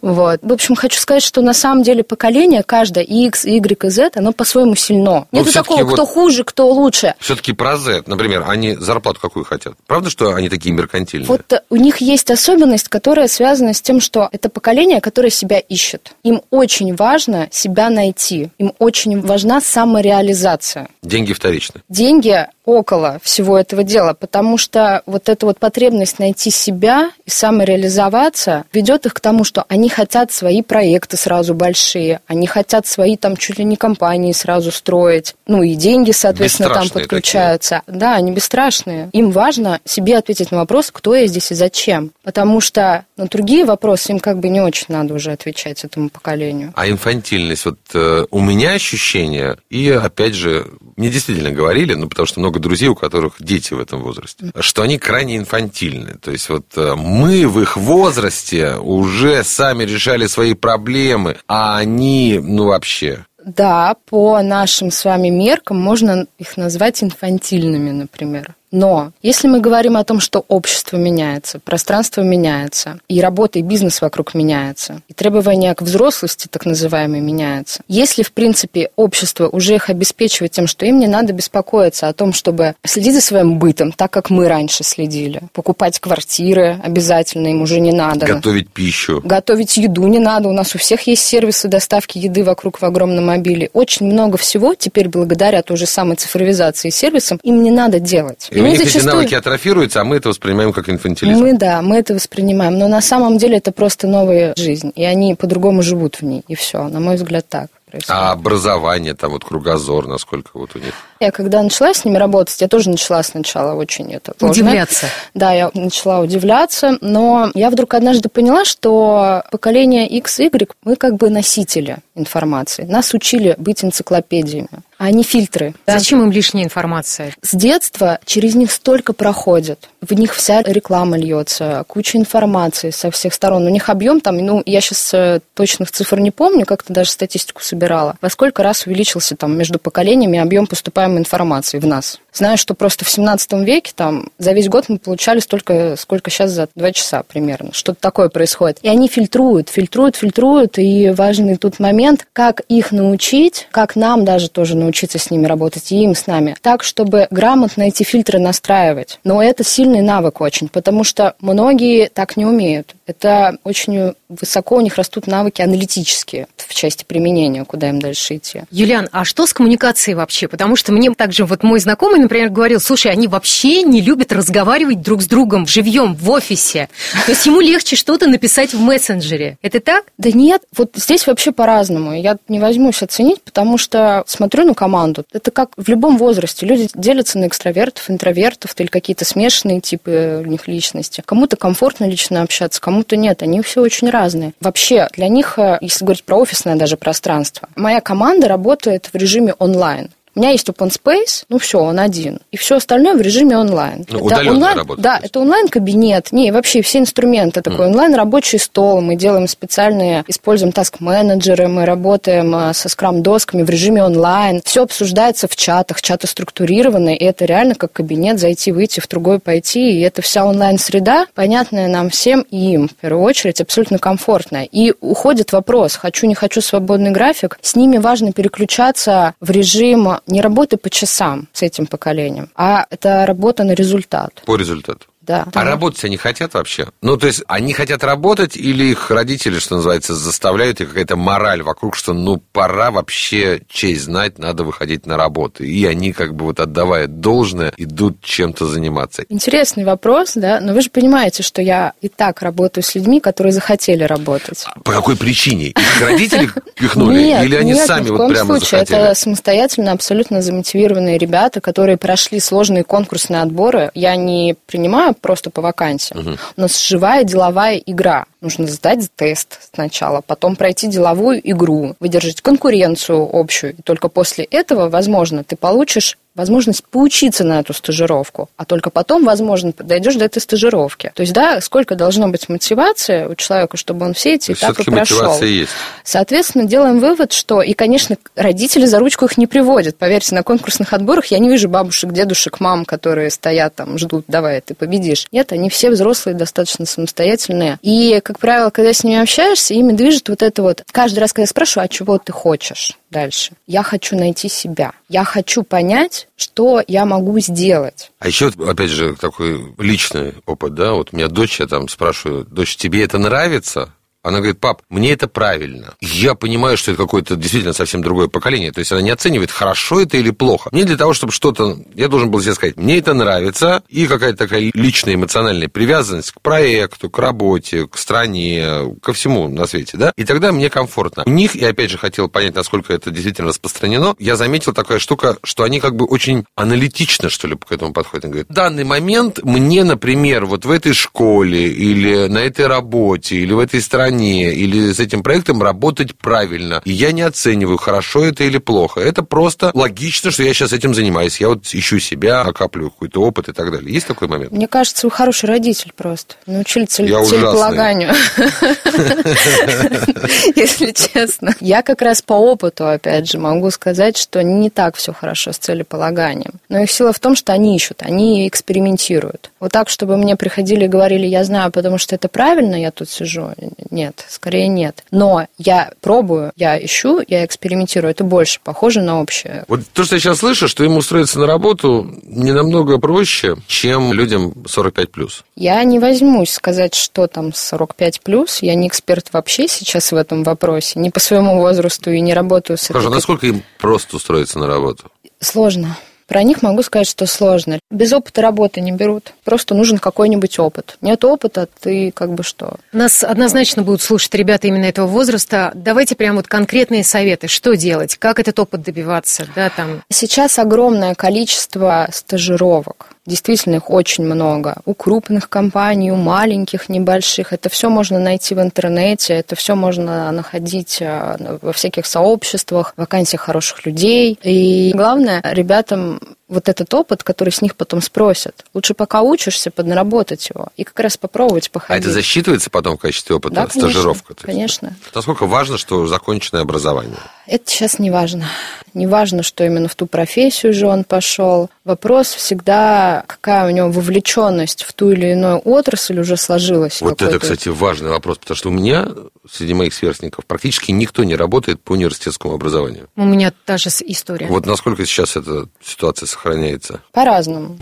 Вот. 0.00 0.40
В 0.42 0.52
общем, 0.52 0.76
хочу 0.76 1.00
сказать, 1.00 1.22
что 1.22 1.42
на 1.42 1.52
самом 1.52 1.82
деле 1.82 2.04
поколение, 2.04 2.62
каждое 2.62 3.04
X, 3.04 3.44
Y 3.44 3.84
и 3.84 3.88
Z, 3.88 4.12
оно 4.14 4.32
по-своему 4.32 4.76
сильно. 4.76 5.26
Ну, 5.32 5.44
Нет 5.44 5.52
такого, 5.52 5.82
вот 5.82 5.94
кто 5.94 6.06
хуже, 6.06 6.44
кто 6.44 6.70
лучше. 6.70 7.14
Все-таки 7.18 7.52
про 7.52 7.76
Z, 7.76 8.04
например, 8.06 8.44
они 8.46 8.76
зарплату 8.76 9.20
какую 9.20 9.44
хотят? 9.44 9.74
Правда, 9.86 10.10
что 10.10 10.34
они 10.34 10.48
такие 10.48 10.74
меркантильные? 10.74 11.26
Вот 11.26 11.52
э, 11.52 11.60
у 11.68 11.76
них 11.76 11.98
есть 11.98 12.30
особенность, 12.30 12.88
которая 12.88 13.28
связана 13.28 13.74
с 13.74 13.80
тем, 13.80 14.00
что 14.00 14.28
это 14.30 14.48
поколение, 14.48 15.00
которое 15.00 15.30
себя 15.30 15.58
ищет. 15.58 16.12
Им 16.22 16.42
очень 16.50 16.94
важно 16.94 17.48
себя 17.50 17.90
найти. 17.90 18.50
Им 18.58 18.72
очень 18.78 19.20
важна 19.20 19.60
самореализация. 19.60 20.88
Деньги 21.02 21.32
вторичны. 21.32 21.82
Деньги 21.88 22.46
около 22.66 23.15
всего 23.22 23.58
этого 23.58 23.84
дела, 23.84 24.14
потому 24.14 24.58
что 24.58 25.02
вот 25.06 25.28
эта 25.28 25.46
вот 25.46 25.60
потребность 25.60 26.18
найти 26.18 26.50
себя 26.50 27.10
и 27.24 27.30
самореализоваться 27.30 28.64
ведет 28.72 29.06
их 29.06 29.14
к 29.14 29.20
тому, 29.20 29.44
что 29.44 29.64
они 29.68 29.88
хотят 29.88 30.32
свои 30.32 30.62
проекты 30.62 31.16
сразу 31.16 31.54
большие, 31.54 32.20
они 32.26 32.46
хотят 32.46 32.86
свои 32.86 33.16
там 33.16 33.36
чуть 33.36 33.58
ли 33.58 33.64
не 33.64 33.76
компании 33.76 34.32
сразу 34.32 34.72
строить, 34.72 35.34
ну 35.46 35.62
и 35.62 35.74
деньги, 35.74 36.10
соответственно, 36.10 36.74
там 36.74 36.88
подключаются. 36.88 37.82
Такие. 37.86 38.00
Да, 38.00 38.14
они 38.16 38.32
бесстрашные. 38.32 39.10
Им 39.12 39.30
важно 39.30 39.80
себе 39.84 40.18
ответить 40.18 40.50
на 40.50 40.58
вопрос, 40.58 40.90
кто 40.90 41.14
я 41.14 41.26
здесь 41.26 41.52
и 41.52 41.54
зачем, 41.54 42.10
потому 42.24 42.60
что 42.60 43.04
на 43.16 43.26
другие 43.26 43.64
вопросы 43.64 44.12
им 44.12 44.18
как 44.18 44.40
бы 44.40 44.48
не 44.48 44.60
очень 44.60 44.86
надо 44.88 45.14
уже 45.14 45.32
отвечать 45.32 45.84
этому 45.84 46.08
поколению. 46.08 46.72
А 46.74 46.88
инфантильность, 46.88 47.64
вот 47.64 47.78
э, 47.94 48.26
у 48.30 48.40
меня 48.40 48.72
ощущение, 48.72 49.56
и 49.70 49.90
опять 49.90 50.34
же, 50.34 50.66
мне 50.96 51.08
действительно 51.10 51.52
говорили, 51.52 51.94
ну 51.94 52.08
потому 52.08 52.26
что 52.26 52.40
много 52.40 52.56
много 52.56 52.60
друзей, 52.60 52.88
у 52.88 52.94
которых 53.06 53.34
дети 53.38 53.74
в 53.74 53.80
этом 53.80 54.02
возрасте, 54.02 54.50
что 54.60 54.82
они 54.82 54.98
крайне 54.98 55.36
инфантильны. 55.36 56.16
То 56.20 56.32
есть 56.32 56.48
вот 56.48 56.66
э, 56.76 56.94
мы 56.96 57.46
в 57.46 57.60
их 57.60 57.76
возрасте 57.76 58.74
уже 58.76 59.44
сами 59.44 59.84
решали 59.84 60.26
свои 60.26 60.54
проблемы, 60.54 61.36
а 61.46 61.78
они, 61.78 62.40
ну 62.42 62.66
вообще... 62.66 63.24
Да, 63.44 63.94
по 64.10 64.42
нашим 64.42 64.90
с 64.90 65.04
вами 65.04 65.28
меркам 65.28 65.80
можно 65.80 66.26
их 66.36 66.56
назвать 66.56 67.04
инфантильными, 67.04 67.92
например. 67.92 68.56
Но 68.76 69.12
если 69.22 69.48
мы 69.48 69.60
говорим 69.60 69.96
о 69.96 70.04
том, 70.04 70.20
что 70.20 70.44
общество 70.48 70.98
меняется, 70.98 71.60
пространство 71.60 72.20
меняется, 72.20 73.00
и 73.08 73.22
работа, 73.22 73.58
и 73.58 73.62
бизнес 73.62 74.02
вокруг 74.02 74.34
меняется, 74.34 75.00
и 75.08 75.14
требования 75.14 75.74
к 75.74 75.80
взрослости, 75.80 76.46
так 76.46 76.66
называемые, 76.66 77.22
меняются. 77.22 77.80
Если, 77.88 78.22
в 78.22 78.32
принципе, 78.32 78.90
общество 78.96 79.48
уже 79.48 79.76
их 79.76 79.88
обеспечивает 79.88 80.52
тем, 80.52 80.66
что 80.66 80.84
им 80.84 80.98
не 80.98 81.06
надо 81.06 81.32
беспокоиться 81.32 82.06
о 82.08 82.12
том, 82.12 82.34
чтобы 82.34 82.74
следить 82.84 83.14
за 83.14 83.22
своим 83.22 83.58
бытом, 83.58 83.92
так 83.92 84.10
как 84.10 84.28
мы 84.28 84.46
раньше 84.46 84.84
следили, 84.84 85.40
покупать 85.54 85.98
квартиры 85.98 86.78
обязательно 86.82 87.46
им 87.48 87.62
уже 87.62 87.80
не 87.80 87.92
надо. 87.92 88.26
Готовить 88.26 88.68
пищу. 88.68 89.22
Готовить 89.24 89.78
еду 89.78 90.06
не 90.06 90.18
надо. 90.18 90.50
У 90.50 90.52
нас 90.52 90.74
у 90.74 90.78
всех 90.78 91.00
есть 91.06 91.22
сервисы 91.22 91.68
доставки 91.68 92.18
еды 92.18 92.44
вокруг 92.44 92.82
в 92.82 92.84
огромном 92.84 93.24
мобиле. 93.24 93.70
Очень 93.72 94.04
много 94.04 94.36
всего 94.36 94.74
теперь 94.74 95.08
благодаря 95.08 95.62
той 95.62 95.78
же 95.78 95.86
самой 95.86 96.16
цифровизации 96.16 96.90
сервисам 96.90 97.40
им 97.42 97.62
не 97.62 97.70
надо 97.70 98.00
делать. 98.00 98.48
И, 98.50 98.65
и 98.66 98.68
у 98.68 98.72
них 98.72 98.78
зачастую... 98.78 99.04
эти 99.04 99.14
навыки 99.14 99.34
атрофируются, 99.34 100.00
а 100.00 100.04
мы 100.04 100.16
это 100.16 100.28
воспринимаем 100.28 100.72
как 100.72 100.88
инфантилизм. 100.88 101.40
Мы, 101.40 101.52
да, 101.54 101.82
мы 101.82 101.96
это 101.96 102.14
воспринимаем. 102.14 102.78
Но 102.78 102.88
на 102.88 103.00
самом 103.00 103.38
деле 103.38 103.58
это 103.58 103.72
просто 103.72 104.06
новая 104.06 104.54
жизнь. 104.56 104.92
И 104.94 105.04
они 105.04 105.34
по-другому 105.34 105.82
живут 105.82 106.16
в 106.16 106.22
ней. 106.22 106.42
И 106.48 106.54
все. 106.54 106.88
На 106.88 107.00
мой 107.00 107.16
взгляд, 107.16 107.46
так 107.48 107.68
происходит. 107.86 108.20
А 108.20 108.32
образование, 108.32 109.14
там 109.14 109.32
вот 109.32 109.44
кругозор, 109.44 110.06
насколько 110.06 110.50
вот 110.54 110.74
у 110.74 110.78
них? 110.78 110.92
Я 111.20 111.30
когда 111.30 111.62
начала 111.62 111.94
с 111.94 112.04
ними 112.04 112.18
работать, 112.18 112.60
я 112.60 112.68
тоже 112.68 112.90
начала 112.90 113.22
сначала 113.22 113.74
очень 113.74 114.12
это 114.12 114.32
Удивляться. 114.40 115.06
Да, 115.34 115.52
я 115.52 115.70
начала 115.74 116.20
удивляться, 116.20 116.98
но 117.00 117.50
я 117.54 117.70
вдруг 117.70 117.94
однажды 117.94 118.28
поняла, 118.28 118.64
что 118.64 119.42
поколение 119.50 120.08
X, 120.08 120.40
Y, 120.40 120.68
мы 120.84 120.96
как 120.96 121.16
бы 121.16 121.30
носители 121.30 121.98
информации. 122.16 122.84
Нас 122.84 123.14
учили 123.14 123.54
быть 123.58 123.84
энциклопедиями, 123.84 124.68
а 124.98 125.10
не 125.10 125.22
фильтры. 125.22 125.74
Зачем 125.86 126.22
им 126.22 126.30
лишняя 126.30 126.64
информация? 126.64 127.32
С 127.42 127.54
детства 127.54 128.18
через 128.24 128.54
них 128.54 128.72
столько 128.72 129.12
проходит. 129.12 129.88
В 130.00 130.12
них 130.14 130.34
вся 130.34 130.62
реклама 130.62 131.18
льется, 131.18 131.84
куча 131.86 132.18
информации 132.18 132.90
со 132.90 133.10
всех 133.10 133.34
сторон. 133.34 133.66
У 133.66 133.68
них 133.68 133.88
объем 133.88 134.20
там, 134.20 134.38
ну, 134.38 134.62
я 134.64 134.80
сейчас 134.80 135.12
э, 135.12 135.40
точных 135.54 135.90
цифр 135.90 136.18
не 136.18 136.30
помню, 136.30 136.64
как-то 136.64 136.92
даже 136.92 137.10
статистику 137.10 137.62
собирала. 137.62 138.16
Во 138.20 138.30
сколько 138.30 138.62
раз 138.62 138.86
увеличился 138.86 139.36
там 139.36 139.56
между 139.56 139.78
поколениями 139.78 140.38
объем 140.38 140.66
поступаемой 140.66 141.18
информации 141.18 141.78
в 141.78 141.86
нас? 141.86 142.20
Знаю, 142.32 142.58
что 142.58 142.74
просто 142.74 143.04
в 143.04 143.08
17 143.08 143.52
веке 143.64 143.92
там 143.94 144.30
за 144.38 144.52
весь 144.52 144.68
год 144.68 144.86
мы 144.88 144.98
получали 144.98 145.40
столько, 145.40 145.96
сколько 145.96 146.30
сейчас 146.30 146.50
за 146.50 146.68
два 146.74 146.92
часа 146.92 147.22
примерно. 147.22 147.72
Что-то 147.72 147.98
такое 148.00 148.28
происходит. 148.28 148.78
И 148.82 148.88
они 148.88 149.08
фильтруют, 149.08 149.70
фильтруют, 149.70 150.16
фильтруют. 150.16 150.78
И 150.78 151.10
важный 151.10 151.56
тут 151.56 151.78
момент, 151.78 152.05
как 152.32 152.60
их 152.68 152.92
научить, 152.92 153.68
как 153.70 153.96
нам 153.96 154.24
даже 154.24 154.48
тоже 154.50 154.76
научиться 154.76 155.18
с 155.18 155.30
ними 155.30 155.46
работать, 155.46 155.90
и 155.92 156.02
им 156.02 156.14
с 156.14 156.26
нами, 156.26 156.56
так, 156.60 156.82
чтобы 156.82 157.26
грамотно 157.30 157.82
эти 157.82 158.02
фильтры 158.02 158.38
настраивать. 158.38 159.18
Но 159.24 159.42
это 159.42 159.64
сильный 159.64 160.02
навык 160.02 160.40
очень, 160.40 160.68
потому 160.68 161.04
что 161.04 161.34
многие 161.40 162.08
так 162.08 162.36
не 162.36 162.46
умеют. 162.46 162.94
Это 163.06 163.56
очень 163.64 164.14
высоко 164.28 164.76
у 164.76 164.80
них 164.80 164.96
растут 164.96 165.26
навыки 165.26 165.62
аналитические 165.62 166.48
в 166.56 166.74
части 166.74 167.04
применения, 167.04 167.64
куда 167.64 167.88
им 167.88 168.00
дальше 168.00 168.36
идти. 168.36 168.62
Юлиан, 168.70 169.08
а 169.12 169.24
что 169.24 169.46
с 169.46 169.52
коммуникацией 169.52 170.16
вообще? 170.16 170.48
Потому 170.48 170.76
что 170.76 170.92
мне 170.92 171.12
также 171.14 171.44
вот 171.44 171.62
мой 171.62 171.78
знакомый, 171.78 172.20
например, 172.20 172.50
говорил, 172.50 172.80
слушай, 172.80 173.10
они 173.10 173.28
вообще 173.28 173.82
не 173.82 174.00
любят 174.00 174.32
разговаривать 174.32 175.00
друг 175.00 175.22
с 175.22 175.26
другом 175.26 175.66
живьем 175.66 176.14
в 176.14 176.30
офисе. 176.30 176.88
То 177.24 177.32
есть 177.32 177.46
ему 177.46 177.60
легче 177.60 177.96
что-то 177.96 178.26
написать 178.26 178.74
в 178.74 178.80
мессенджере. 178.80 179.58
Это 179.62 179.80
так? 179.80 180.04
Да 180.18 180.30
нет, 180.30 180.62
вот 180.76 180.92
здесь 180.96 181.26
вообще 181.26 181.52
по-разному. 181.52 181.95
Я 182.12 182.36
не 182.48 182.58
возьмусь 182.58 183.02
оценить, 183.02 183.42
потому 183.42 183.78
что 183.78 184.24
смотрю 184.26 184.64
на 184.64 184.74
команду. 184.74 185.24
Это 185.32 185.50
как 185.50 185.70
в 185.76 185.88
любом 185.88 186.16
возрасте. 186.16 186.66
Люди 186.66 186.88
делятся 186.94 187.38
на 187.38 187.46
экстравертов, 187.46 188.10
интровертов 188.10 188.74
или 188.78 188.86
какие-то 188.86 189.24
смешанные 189.24 189.80
типы 189.80 190.42
у 190.44 190.48
них 190.48 190.68
личности. 190.68 191.22
Кому-то 191.24 191.56
комфортно 191.56 192.04
лично 192.04 192.42
общаться, 192.42 192.80
кому-то 192.80 193.16
нет. 193.16 193.42
Они 193.42 193.60
все 193.62 193.80
очень 193.80 194.10
разные. 194.10 194.52
Вообще, 194.60 195.08
для 195.12 195.28
них, 195.28 195.58
э, 195.58 195.78
если 195.80 196.04
говорить 196.04 196.24
про 196.24 196.36
офисное 196.36 196.76
даже 196.76 196.96
пространство, 196.96 197.68
моя 197.76 198.00
команда 198.00 198.48
работает 198.48 199.10
в 199.12 199.16
режиме 199.16 199.54
онлайн. 199.58 200.10
У 200.36 200.40
меня 200.40 200.50
есть 200.50 200.68
open 200.68 200.90
space, 200.90 201.44
ну 201.48 201.58
все, 201.58 201.80
он 201.80 201.98
один. 201.98 202.40
И 202.52 202.58
все 202.58 202.76
остальное 202.76 203.14
в 203.14 203.22
режиме 203.22 203.56
онлайн. 203.56 204.04
Ну, 204.10 204.28
это 204.28 204.50
онлайн, 204.50 204.76
работа. 204.76 205.00
Да, 205.00 205.18
это 205.22 205.40
онлайн-кабинет. 205.40 206.30
Не, 206.30 206.52
вообще 206.52 206.82
все 206.82 206.98
инструменты. 206.98 207.62
Такой 207.62 207.86
mm. 207.86 207.88
онлайн-рабочий 207.88 208.58
стол. 208.58 209.00
Мы 209.00 209.16
делаем 209.16 209.48
специальные, 209.48 210.24
используем 210.28 210.72
таск-менеджеры, 210.72 211.68
мы 211.68 211.86
работаем 211.86 212.54
а, 212.54 212.74
со 212.74 212.90
скрам-досками 212.90 213.62
в 213.62 213.70
режиме 213.70 214.04
онлайн. 214.04 214.60
Все 214.62 214.82
обсуждается 214.82 215.48
в 215.48 215.56
чатах, 215.56 216.02
чаты 216.02 216.26
структурированы, 216.26 217.16
и 217.16 217.24
это 217.24 217.46
реально 217.46 217.74
как 217.74 217.92
кабинет, 217.92 218.38
зайти, 218.38 218.72
выйти, 218.72 219.00
в 219.00 219.08
другой 219.08 219.38
пойти. 219.38 219.98
И 219.98 220.02
это 220.02 220.20
вся 220.20 220.44
онлайн-среда, 220.44 221.28
понятная 221.34 221.88
нам 221.88 222.10
всем 222.10 222.42
и 222.50 222.74
им, 222.74 222.88
в 222.88 222.94
первую 222.96 223.24
очередь, 223.24 223.62
абсолютно 223.62 223.98
комфортная. 223.98 224.64
И 224.64 224.92
уходит 225.00 225.52
вопрос, 225.52 225.96
хочу, 225.96 226.26
не 226.26 226.34
хочу 226.34 226.60
свободный 226.60 227.10
график. 227.10 227.58
С 227.62 227.74
ними 227.74 227.96
важно 227.96 228.34
переключаться 228.34 229.32
в 229.40 229.50
режим 229.50 230.18
не 230.26 230.40
работы 230.40 230.76
по 230.76 230.90
часам 230.90 231.48
с 231.52 231.62
этим 231.62 231.86
поколением, 231.86 232.48
а 232.54 232.86
это 232.90 233.26
работа 233.26 233.64
на 233.64 233.72
результат. 233.72 234.42
По 234.46 234.56
результату 234.56 235.06
да. 235.26 235.46
А 235.52 235.64
работать 235.64 236.04
они 236.04 236.16
хотят 236.16 236.54
вообще? 236.54 236.88
Ну, 237.02 237.16
то 237.16 237.26
есть, 237.26 237.42
они 237.48 237.72
хотят 237.72 238.04
работать 238.04 238.56
или 238.56 238.84
их 238.84 239.10
родители, 239.10 239.58
что 239.58 239.76
называется, 239.76 240.14
заставляют, 240.14 240.80
и 240.80 240.86
какая-то 240.86 241.16
мораль 241.16 241.62
вокруг, 241.62 241.96
что, 241.96 242.12
ну, 242.12 242.40
пора 242.52 242.90
вообще 242.90 243.62
честь 243.68 244.04
знать, 244.04 244.38
надо 244.38 244.64
выходить 244.64 245.06
на 245.06 245.16
работу. 245.16 245.64
И 245.64 245.84
они, 245.84 246.12
как 246.12 246.34
бы, 246.34 246.46
вот 246.46 246.60
отдавая 246.60 247.06
должное, 247.06 247.72
идут 247.76 248.20
чем-то 248.22 248.66
заниматься. 248.66 249.24
Интересный 249.28 249.84
вопрос, 249.84 250.32
да, 250.34 250.60
но 250.60 250.72
вы 250.72 250.82
же 250.82 250.90
понимаете, 250.90 251.42
что 251.42 251.60
я 251.60 251.92
и 252.00 252.08
так 252.08 252.42
работаю 252.42 252.84
с 252.84 252.94
людьми, 252.94 253.20
которые 253.20 253.52
захотели 253.52 254.04
работать. 254.04 254.66
По 254.84 254.92
какой 254.92 255.16
причине? 255.16 255.68
Их 255.68 256.00
родители 256.00 256.48
пихнули? 256.76 257.20
Нет, 257.20 257.44
или 257.44 257.56
они 257.56 257.72
нет, 257.72 257.86
сами 257.86 258.10
вот 258.10 258.30
прямо 258.30 258.58
случае. 258.58 258.80
захотели? 258.80 259.00
Это 259.02 259.14
самостоятельно, 259.14 259.92
абсолютно 259.92 260.42
замотивированные 260.42 261.18
ребята, 261.18 261.60
которые 261.60 261.96
прошли 261.96 262.38
сложные 262.38 262.84
конкурсные 262.84 263.42
отборы. 263.42 263.90
Я 263.94 264.14
не 264.16 264.56
принимаю 264.66 265.15
просто 265.20 265.50
по 265.50 265.62
вакансиям. 265.62 266.20
Угу. 266.20 266.36
У 266.56 266.60
нас 266.60 266.86
живая 266.86 267.24
деловая 267.24 267.76
игра. 267.76 268.26
Нужно 268.40 268.66
сдать 268.66 269.10
тест 269.16 269.58
сначала, 269.74 270.20
потом 270.20 270.56
пройти 270.56 270.88
деловую 270.88 271.40
игру, 271.50 271.96
выдержать 272.00 272.40
конкуренцию 272.40 273.28
общую. 273.32 273.74
И 273.74 273.82
только 273.82 274.08
после 274.08 274.44
этого, 274.44 274.88
возможно, 274.88 275.44
ты 275.44 275.56
получишь 275.56 276.18
возможность 276.36 276.84
поучиться 276.84 277.44
на 277.44 277.60
эту 277.60 277.72
стажировку, 277.72 278.48
а 278.56 278.64
только 278.64 278.90
потом, 278.90 279.24
возможно, 279.24 279.72
дойдешь 279.76 280.14
до 280.16 280.26
этой 280.26 280.40
стажировки. 280.40 281.10
То 281.14 281.22
есть, 281.22 281.32
да, 281.32 281.60
сколько 281.60 281.96
должно 281.96 282.28
быть 282.28 282.48
мотивации 282.48 283.24
у 283.24 283.34
человека, 283.34 283.76
чтобы 283.76 284.06
он 284.06 284.14
все 284.14 284.34
эти 284.34 284.52
этапы 284.52 284.84
прошел. 284.84 285.40
Есть. 285.42 285.72
Соответственно, 286.04 286.64
делаем 286.64 287.00
вывод, 287.00 287.32
что, 287.32 287.62
и, 287.62 287.72
конечно, 287.72 288.16
родители 288.36 288.86
за 288.86 288.98
ручку 288.98 289.24
их 289.24 289.38
не 289.38 289.46
приводят. 289.46 289.96
Поверьте, 289.96 290.34
на 290.34 290.42
конкурсных 290.42 290.92
отборах 290.92 291.26
я 291.26 291.38
не 291.38 291.48
вижу 291.48 291.68
бабушек, 291.68 292.12
дедушек, 292.12 292.60
мам, 292.60 292.84
которые 292.84 293.30
стоят 293.30 293.74
там, 293.74 293.98
ждут, 293.98 294.26
давай, 294.28 294.60
ты 294.60 294.74
победишь. 294.74 295.26
Нет, 295.32 295.52
они 295.52 295.70
все 295.70 295.90
взрослые, 295.90 296.36
достаточно 296.36 296.84
самостоятельные. 296.86 297.78
И, 297.82 298.20
как 298.22 298.38
правило, 298.38 298.70
когда 298.70 298.92
с 298.92 299.02
ними 299.02 299.20
общаешься, 299.20 299.74
ими 299.74 299.92
движет 299.92 300.28
вот 300.28 300.42
это 300.42 300.62
вот. 300.62 300.82
Каждый 300.92 301.20
раз, 301.20 301.32
когда 301.32 301.42
я 301.42 301.48
спрашиваю, 301.48 301.86
а 301.86 301.88
чего 301.88 302.18
ты 302.18 302.32
хочешь? 302.32 302.96
дальше. 303.16 303.52
Я 303.66 303.82
хочу 303.82 304.16
найти 304.16 304.48
себя. 304.48 304.92
Я 305.08 305.24
хочу 305.24 305.62
понять, 305.62 306.25
что 306.36 306.82
я 306.86 307.04
могу 307.04 307.38
сделать. 307.40 308.10
А 308.18 308.28
еще, 308.28 308.48
опять 308.48 308.90
же, 308.90 309.14
такой 309.14 309.74
личный 309.78 310.34
опыт, 310.46 310.74
да, 310.74 310.92
вот 310.92 311.10
у 311.12 311.16
меня 311.16 311.28
дочь, 311.28 311.60
я 311.60 311.66
там 311.66 311.88
спрашиваю, 311.88 312.44
дочь, 312.44 312.76
тебе 312.76 313.04
это 313.04 313.18
нравится? 313.18 313.94
Она 314.26 314.38
говорит, 314.38 314.58
пап, 314.58 314.82
мне 314.90 315.12
это 315.12 315.28
правильно. 315.28 315.94
Я 316.00 316.34
понимаю, 316.34 316.76
что 316.76 316.90
это 316.90 317.00
какое-то 317.00 317.36
действительно 317.36 317.72
совсем 317.72 318.02
другое 318.02 318.26
поколение. 318.26 318.72
То 318.72 318.80
есть 318.80 318.90
она 318.90 319.00
не 319.00 319.10
оценивает, 319.10 319.52
хорошо 319.52 320.00
это 320.00 320.16
или 320.16 320.30
плохо. 320.30 320.68
Мне 320.72 320.82
для 320.82 320.96
того, 320.96 321.14
чтобы 321.14 321.32
что-то... 321.32 321.78
Я 321.94 322.08
должен 322.08 322.32
был 322.32 322.40
себе 322.40 322.54
сказать, 322.54 322.76
мне 322.76 322.98
это 322.98 323.14
нравится, 323.14 323.84
и 323.88 324.08
какая-то 324.08 324.36
такая 324.36 324.72
личная 324.74 325.14
эмоциональная 325.14 325.68
привязанность 325.68 326.32
к 326.32 326.40
проекту, 326.40 327.08
к 327.08 327.16
работе, 327.20 327.86
к 327.86 327.96
стране, 327.96 328.96
ко 329.00 329.12
всему 329.12 329.46
на 329.46 329.64
свете, 329.68 329.96
да? 329.96 330.12
И 330.16 330.24
тогда 330.24 330.50
мне 330.50 330.70
комфортно. 330.70 331.22
У 331.24 331.30
них, 331.30 331.54
я 331.54 331.68
опять 331.68 331.92
же 331.92 331.96
хотел 331.96 332.28
понять, 332.28 332.56
насколько 332.56 332.92
это 332.92 333.12
действительно 333.12 333.50
распространено, 333.50 334.16
я 334.18 334.34
заметил 334.34 334.72
такая 334.72 334.98
штука, 334.98 335.36
что 335.44 335.62
они 335.62 335.78
как 335.78 335.94
бы 335.94 336.04
очень 336.04 336.46
аналитично, 336.56 337.30
что 337.30 337.46
ли, 337.46 337.54
к 337.56 337.70
этому 337.70 337.92
подходят. 337.92 338.24
Они 338.24 338.32
говорят, 338.32 338.48
в 338.48 338.54
данный 338.54 338.82
момент 338.82 339.38
мне, 339.44 339.84
например, 339.84 340.46
вот 340.46 340.64
в 340.64 340.70
этой 340.72 340.94
школе 340.94 341.68
или 341.68 342.26
на 342.26 342.38
этой 342.38 342.66
работе 342.66 343.36
или 343.36 343.52
в 343.52 343.60
этой 343.60 343.80
стране 343.80 344.15
компании 344.16 344.52
или 344.52 344.92
с 344.92 345.00
этим 345.00 345.22
проектом 345.22 345.62
работать 345.62 346.16
правильно. 346.16 346.80
И 346.84 346.92
я 346.92 347.12
не 347.12 347.22
оцениваю, 347.22 347.78
хорошо 347.78 348.24
это 348.24 348.44
или 348.44 348.58
плохо. 348.58 349.00
Это 349.00 349.22
просто 349.22 349.70
логично, 349.74 350.30
что 350.30 350.42
я 350.42 350.54
сейчас 350.54 350.72
этим 350.72 350.94
занимаюсь. 350.94 351.40
Я 351.40 351.48
вот 351.48 351.66
ищу 351.72 351.98
себя, 351.98 352.44
накапливаю 352.44 352.90
какой-то 352.90 353.22
опыт 353.22 353.48
и 353.48 353.52
так 353.52 353.70
далее. 353.70 353.92
Есть 353.92 354.06
такой 354.06 354.28
момент? 354.28 354.52
Мне 354.52 354.68
кажется, 354.68 355.06
вы 355.06 355.10
хороший 355.10 355.46
родитель 355.46 355.92
просто. 355.94 356.36
Научили 356.46 356.86
целеполаганию. 356.86 358.12
Если 360.56 360.92
честно. 360.92 361.54
Я 361.60 361.82
как 361.82 362.02
раз 362.02 362.22
по 362.22 362.34
опыту, 362.34 362.88
опять 362.88 363.30
же, 363.30 363.38
могу 363.38 363.70
сказать, 363.70 364.16
что 364.16 364.42
не 364.42 364.70
так 364.70 364.96
все 364.96 365.12
хорошо 365.12 365.52
с 365.52 365.58
целеполаганием. 365.58 366.54
Но 366.68 366.82
их 366.82 366.90
сила 366.90 367.12
в 367.12 367.18
том, 367.18 367.36
что 367.36 367.52
они 367.52 367.76
ищут, 367.76 368.02
они 368.02 368.48
экспериментируют. 368.48 369.50
Вот 369.60 369.72
так, 369.72 369.88
чтобы 369.88 370.16
мне 370.16 370.36
приходили 370.36 370.84
и 370.84 370.88
говорили, 370.88 371.26
я 371.26 371.44
знаю, 371.44 371.70
потому 371.70 371.98
что 371.98 372.14
это 372.14 372.28
правильно, 372.28 372.80
я 372.80 372.90
тут 372.90 373.08
сижу. 373.08 373.50
Нет, 373.90 374.05
скорее 374.28 374.68
нет. 374.68 375.04
Но 375.10 375.46
я 375.58 375.92
пробую, 376.00 376.52
я 376.56 376.82
ищу, 376.82 377.22
я 377.26 377.44
экспериментирую. 377.44 378.10
Это 378.10 378.24
больше 378.24 378.60
похоже 378.62 379.02
на 379.02 379.20
общее. 379.20 379.64
Вот 379.68 379.80
то, 379.92 380.04
что 380.04 380.16
я 380.16 380.20
сейчас 380.20 380.38
слышу, 380.38 380.68
что 380.68 380.84
им 380.84 380.96
устроиться 380.96 381.38
на 381.38 381.46
работу 381.46 382.10
не 382.22 382.52
намного 382.52 382.98
проще, 382.98 383.56
чем 383.66 384.12
людям 384.12 384.54
45 384.66 385.10
плюс. 385.10 385.44
Я 385.54 385.82
не 385.84 385.98
возьмусь 385.98 386.50
сказать, 386.50 386.94
что 386.94 387.26
там 387.26 387.52
45 387.52 388.20
плюс. 388.20 388.62
Я 388.62 388.74
не 388.74 388.88
эксперт 388.88 389.28
вообще 389.32 389.68
сейчас 389.68 390.12
в 390.12 390.16
этом 390.16 390.44
вопросе. 390.44 390.98
Не 390.98 391.10
по 391.10 391.20
своему 391.20 391.60
возрасту 391.60 392.10
и 392.10 392.20
не 392.20 392.34
работаю 392.34 392.76
с 392.76 392.88
Хорошо, 392.88 393.08
этой... 393.08 393.14
насколько 393.14 393.46
им 393.46 393.62
просто 393.78 394.16
устроиться 394.16 394.58
на 394.58 394.66
работу? 394.66 395.10
Сложно. 395.40 395.96
Про 396.26 396.42
них 396.42 396.62
могу 396.62 396.82
сказать, 396.82 397.08
что 397.08 397.26
сложно. 397.26 397.78
Без 397.90 398.12
опыта 398.12 398.42
работы 398.42 398.80
не 398.80 398.92
берут. 398.92 399.32
Просто 399.44 399.74
нужен 399.74 399.98
какой-нибудь 399.98 400.58
опыт. 400.58 400.96
Нет 401.00 401.24
опыта, 401.24 401.68
ты 401.80 402.10
как 402.10 402.32
бы 402.32 402.42
что? 402.42 402.76
Нас 402.92 403.22
однозначно 403.22 403.82
будут 403.82 404.02
слушать 404.02 404.34
ребята 404.34 404.66
именно 404.66 404.86
этого 404.86 405.06
возраста. 405.06 405.70
Давайте 405.74 406.16
прям 406.16 406.36
вот 406.36 406.48
конкретные 406.48 407.04
советы. 407.04 407.46
Что 407.46 407.74
делать? 407.76 408.16
Как 408.16 408.40
этот 408.40 408.58
опыт 408.58 408.82
добиваться? 408.82 409.46
Да, 409.54 409.70
там. 409.70 410.02
Сейчас 410.10 410.58
огромное 410.58 411.14
количество 411.14 412.08
стажировок. 412.12 413.15
Действительно, 413.26 413.76
их 413.76 413.90
очень 413.90 414.24
много. 414.24 414.76
У 414.84 414.94
крупных 414.94 415.48
компаний, 415.48 416.12
у 416.12 416.16
маленьких, 416.16 416.88
небольших. 416.88 417.52
Это 417.52 417.68
все 417.68 417.90
можно 417.90 418.18
найти 418.18 418.54
в 418.54 418.60
интернете, 418.60 419.34
это 419.34 419.56
все 419.56 419.74
можно 419.74 420.30
находить 420.30 420.98
э, 421.00 421.58
во 421.60 421.72
всяких 421.72 422.06
сообществах, 422.06 422.94
вакансиях 422.96 423.42
хороших 423.42 423.84
людей. 423.84 424.38
И 424.42 424.92
главное, 424.94 425.40
ребятам 425.44 426.20
вот 426.48 426.68
этот 426.68 426.92
опыт, 426.94 427.22
который 427.22 427.50
с 427.50 427.60
них 427.60 427.76
потом 427.76 428.00
спросят. 428.00 428.64
Лучше 428.72 428.94
пока 428.94 429.22
учишься, 429.22 429.70
поднаработать 429.70 430.48
его 430.48 430.68
и 430.76 430.84
как 430.84 430.98
раз 431.00 431.16
попробовать 431.16 431.70
походить. 431.70 432.04
А 432.04 432.08
это 432.08 432.12
засчитывается 432.12 432.70
потом 432.70 432.96
в 432.96 433.00
качестве 433.00 433.36
опыта, 433.36 433.54
да, 433.54 433.66
конечно, 433.66 433.90
стажировка? 433.90 434.34
Конечно. 434.34 434.96
Насколько 435.14 435.46
важно, 435.46 435.76
что 435.78 436.06
законченное 436.06 436.62
образование? 436.62 437.16
Это 437.46 437.70
сейчас 437.70 437.98
не 437.98 438.10
важно. 438.10 438.48
Не 438.94 439.06
важно, 439.06 439.42
что 439.42 439.64
именно 439.64 439.88
в 439.88 439.94
ту 439.94 440.06
профессию 440.06 440.72
же 440.72 440.86
он 440.86 441.04
пошел. 441.04 441.70
Вопрос 441.84 442.28
всегда, 442.28 443.24
какая 443.26 443.66
у 443.66 443.70
него 443.70 443.90
вовлеченность 443.90 444.82
в 444.82 444.92
ту 444.92 445.12
или 445.12 445.32
иную 445.32 445.58
отрасль 445.58 446.18
уже 446.18 446.36
сложилась. 446.36 447.00
Вот 447.00 447.22
это, 447.22 447.38
кстати, 447.38 447.68
важный 447.68 448.10
вопрос, 448.10 448.38
потому 448.38 448.56
что 448.56 448.68
у 448.68 448.72
меня 448.72 449.08
среди 449.48 449.74
моих 449.74 449.94
сверстников 449.94 450.44
практически 450.46 450.90
никто 450.90 451.24
не 451.24 451.36
работает 451.36 451.80
по 451.80 451.92
университетскому 451.92 452.54
образованию. 452.54 453.08
У 453.16 453.24
меня 453.24 453.52
та 453.64 453.78
же 453.78 453.90
история. 454.06 454.46
Вот 454.46 454.66
насколько 454.66 455.06
сейчас 455.06 455.36
эта 455.36 455.68
ситуация 455.84 456.26
сохраняется? 456.36 457.00
По-разному. 457.12 457.78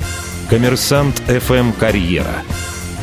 Коммерсант 0.49 1.21
FM 1.27 1.73
«Карьера». 1.79 2.43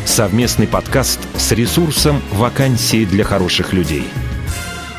Совместный 0.06 0.68
подкаст 0.68 1.20
с 1.38 1.52
ресурсом 1.52 2.22
«Вакансии 2.32 3.06
для 3.06 3.24
хороших 3.24 3.74
людей». 3.74 4.06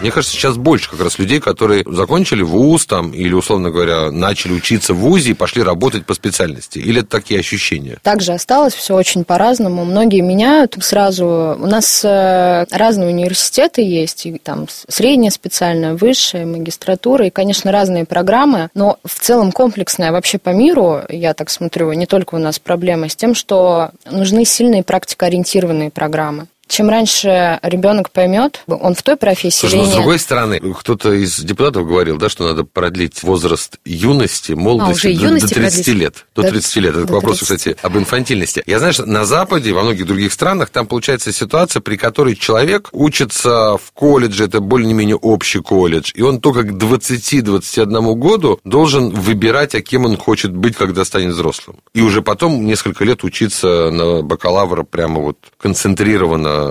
Мне 0.02 0.10
кажется, 0.10 0.34
сейчас 0.36 0.56
больше 0.56 0.90
как 0.90 1.00
раз 1.00 1.16
людей, 1.20 1.38
которые 1.38 1.84
закончили 1.86 2.42
вуз 2.42 2.86
там, 2.86 3.12
или, 3.12 3.32
условно 3.32 3.70
говоря, 3.70 4.10
начали 4.10 4.52
учиться 4.52 4.94
в 4.94 4.96
вузе 4.96 5.30
и 5.30 5.34
пошли 5.34 5.62
работать 5.62 6.04
по 6.04 6.14
специальности. 6.14 6.80
Или 6.80 7.02
это 7.02 7.10
такие 7.10 7.38
ощущения? 7.38 7.98
Также 8.02 8.32
осталось 8.32 8.74
все 8.74 8.96
очень 8.96 9.22
по-разному. 9.22 9.84
Многие 9.84 10.20
меняют 10.20 10.76
сразу. 10.80 11.56
У 11.56 11.66
нас 11.66 12.04
э, 12.04 12.66
разные 12.72 13.10
университеты 13.10 13.82
есть, 13.82 14.26
и 14.26 14.38
там 14.38 14.66
средняя 14.88 15.30
специальная, 15.30 15.94
высшая, 15.94 16.46
магистратура, 16.46 17.28
и, 17.28 17.30
конечно, 17.30 17.70
разные 17.70 18.04
программы, 18.04 18.70
но 18.74 18.98
в 19.04 19.20
целом 19.20 19.52
комплексная 19.52 20.10
вообще 20.10 20.38
по 20.38 20.50
миру, 20.50 21.02
я 21.10 21.32
так 21.32 21.48
смотрю, 21.48 21.92
не 21.92 22.06
только 22.06 22.34
у 22.34 22.38
нас 22.38 22.58
проблема 22.58 23.08
с 23.08 23.14
тем, 23.14 23.36
что 23.36 23.92
нужны 24.10 24.44
сильные 24.44 24.82
практикоориентированные 24.82 25.90
программы 25.92 26.48
чем 26.72 26.88
раньше 26.88 27.58
ребенок 27.62 28.10
поймет, 28.10 28.62
он 28.66 28.94
в 28.94 29.02
той 29.02 29.16
профессии 29.16 29.60
Слушай, 29.60 29.74
или 29.74 29.84
но 29.84 29.90
с 29.90 29.94
другой 29.94 30.18
стороны, 30.18 30.58
кто-то 30.58 31.12
из 31.12 31.38
депутатов 31.38 31.86
говорил, 31.86 32.16
да, 32.16 32.30
что 32.30 32.48
надо 32.48 32.64
продлить 32.64 33.22
возраст 33.22 33.78
юности, 33.84 34.52
молодости, 34.52 35.08
а, 35.08 35.18
до, 35.18 35.24
юности 35.26 35.48
до 35.48 35.60
30 35.60 35.84
продлить. 35.84 36.00
лет. 36.00 36.26
До, 36.34 36.42
до 36.42 36.48
30 36.48 36.76
лет. 36.76 36.96
Это 36.96 37.06
к 37.06 37.10
вопросу, 37.10 37.40
кстати, 37.42 37.76
об 37.82 37.98
инфантильности. 37.98 38.62
Я 38.64 38.78
знаю, 38.78 38.94
что 38.94 39.04
на 39.04 39.26
Западе, 39.26 39.74
во 39.74 39.82
многих 39.82 40.06
других 40.06 40.32
странах, 40.32 40.70
там 40.70 40.86
получается 40.86 41.30
ситуация, 41.30 41.82
при 41.82 41.96
которой 41.96 42.36
человек 42.36 42.88
учится 42.92 43.76
в 43.76 43.92
колледже, 43.92 44.44
это 44.44 44.60
более-менее 44.60 45.16
общий 45.16 45.60
колледж, 45.60 46.12
и 46.14 46.22
он 46.22 46.40
только 46.40 46.62
к 46.62 46.70
20-21 46.70 48.14
году 48.14 48.60
должен 48.64 49.10
выбирать, 49.10 49.74
а 49.74 49.82
кем 49.82 50.06
он 50.06 50.16
хочет 50.16 50.56
быть, 50.56 50.76
когда 50.76 51.04
станет 51.04 51.34
взрослым. 51.34 51.76
И 51.92 52.00
уже 52.00 52.22
потом 52.22 52.64
несколько 52.64 53.04
лет 53.04 53.24
учиться 53.24 53.90
на 53.90 54.22
бакалавра 54.22 54.84
прямо 54.84 55.20
вот 55.20 55.36
концентрированно 55.60 56.61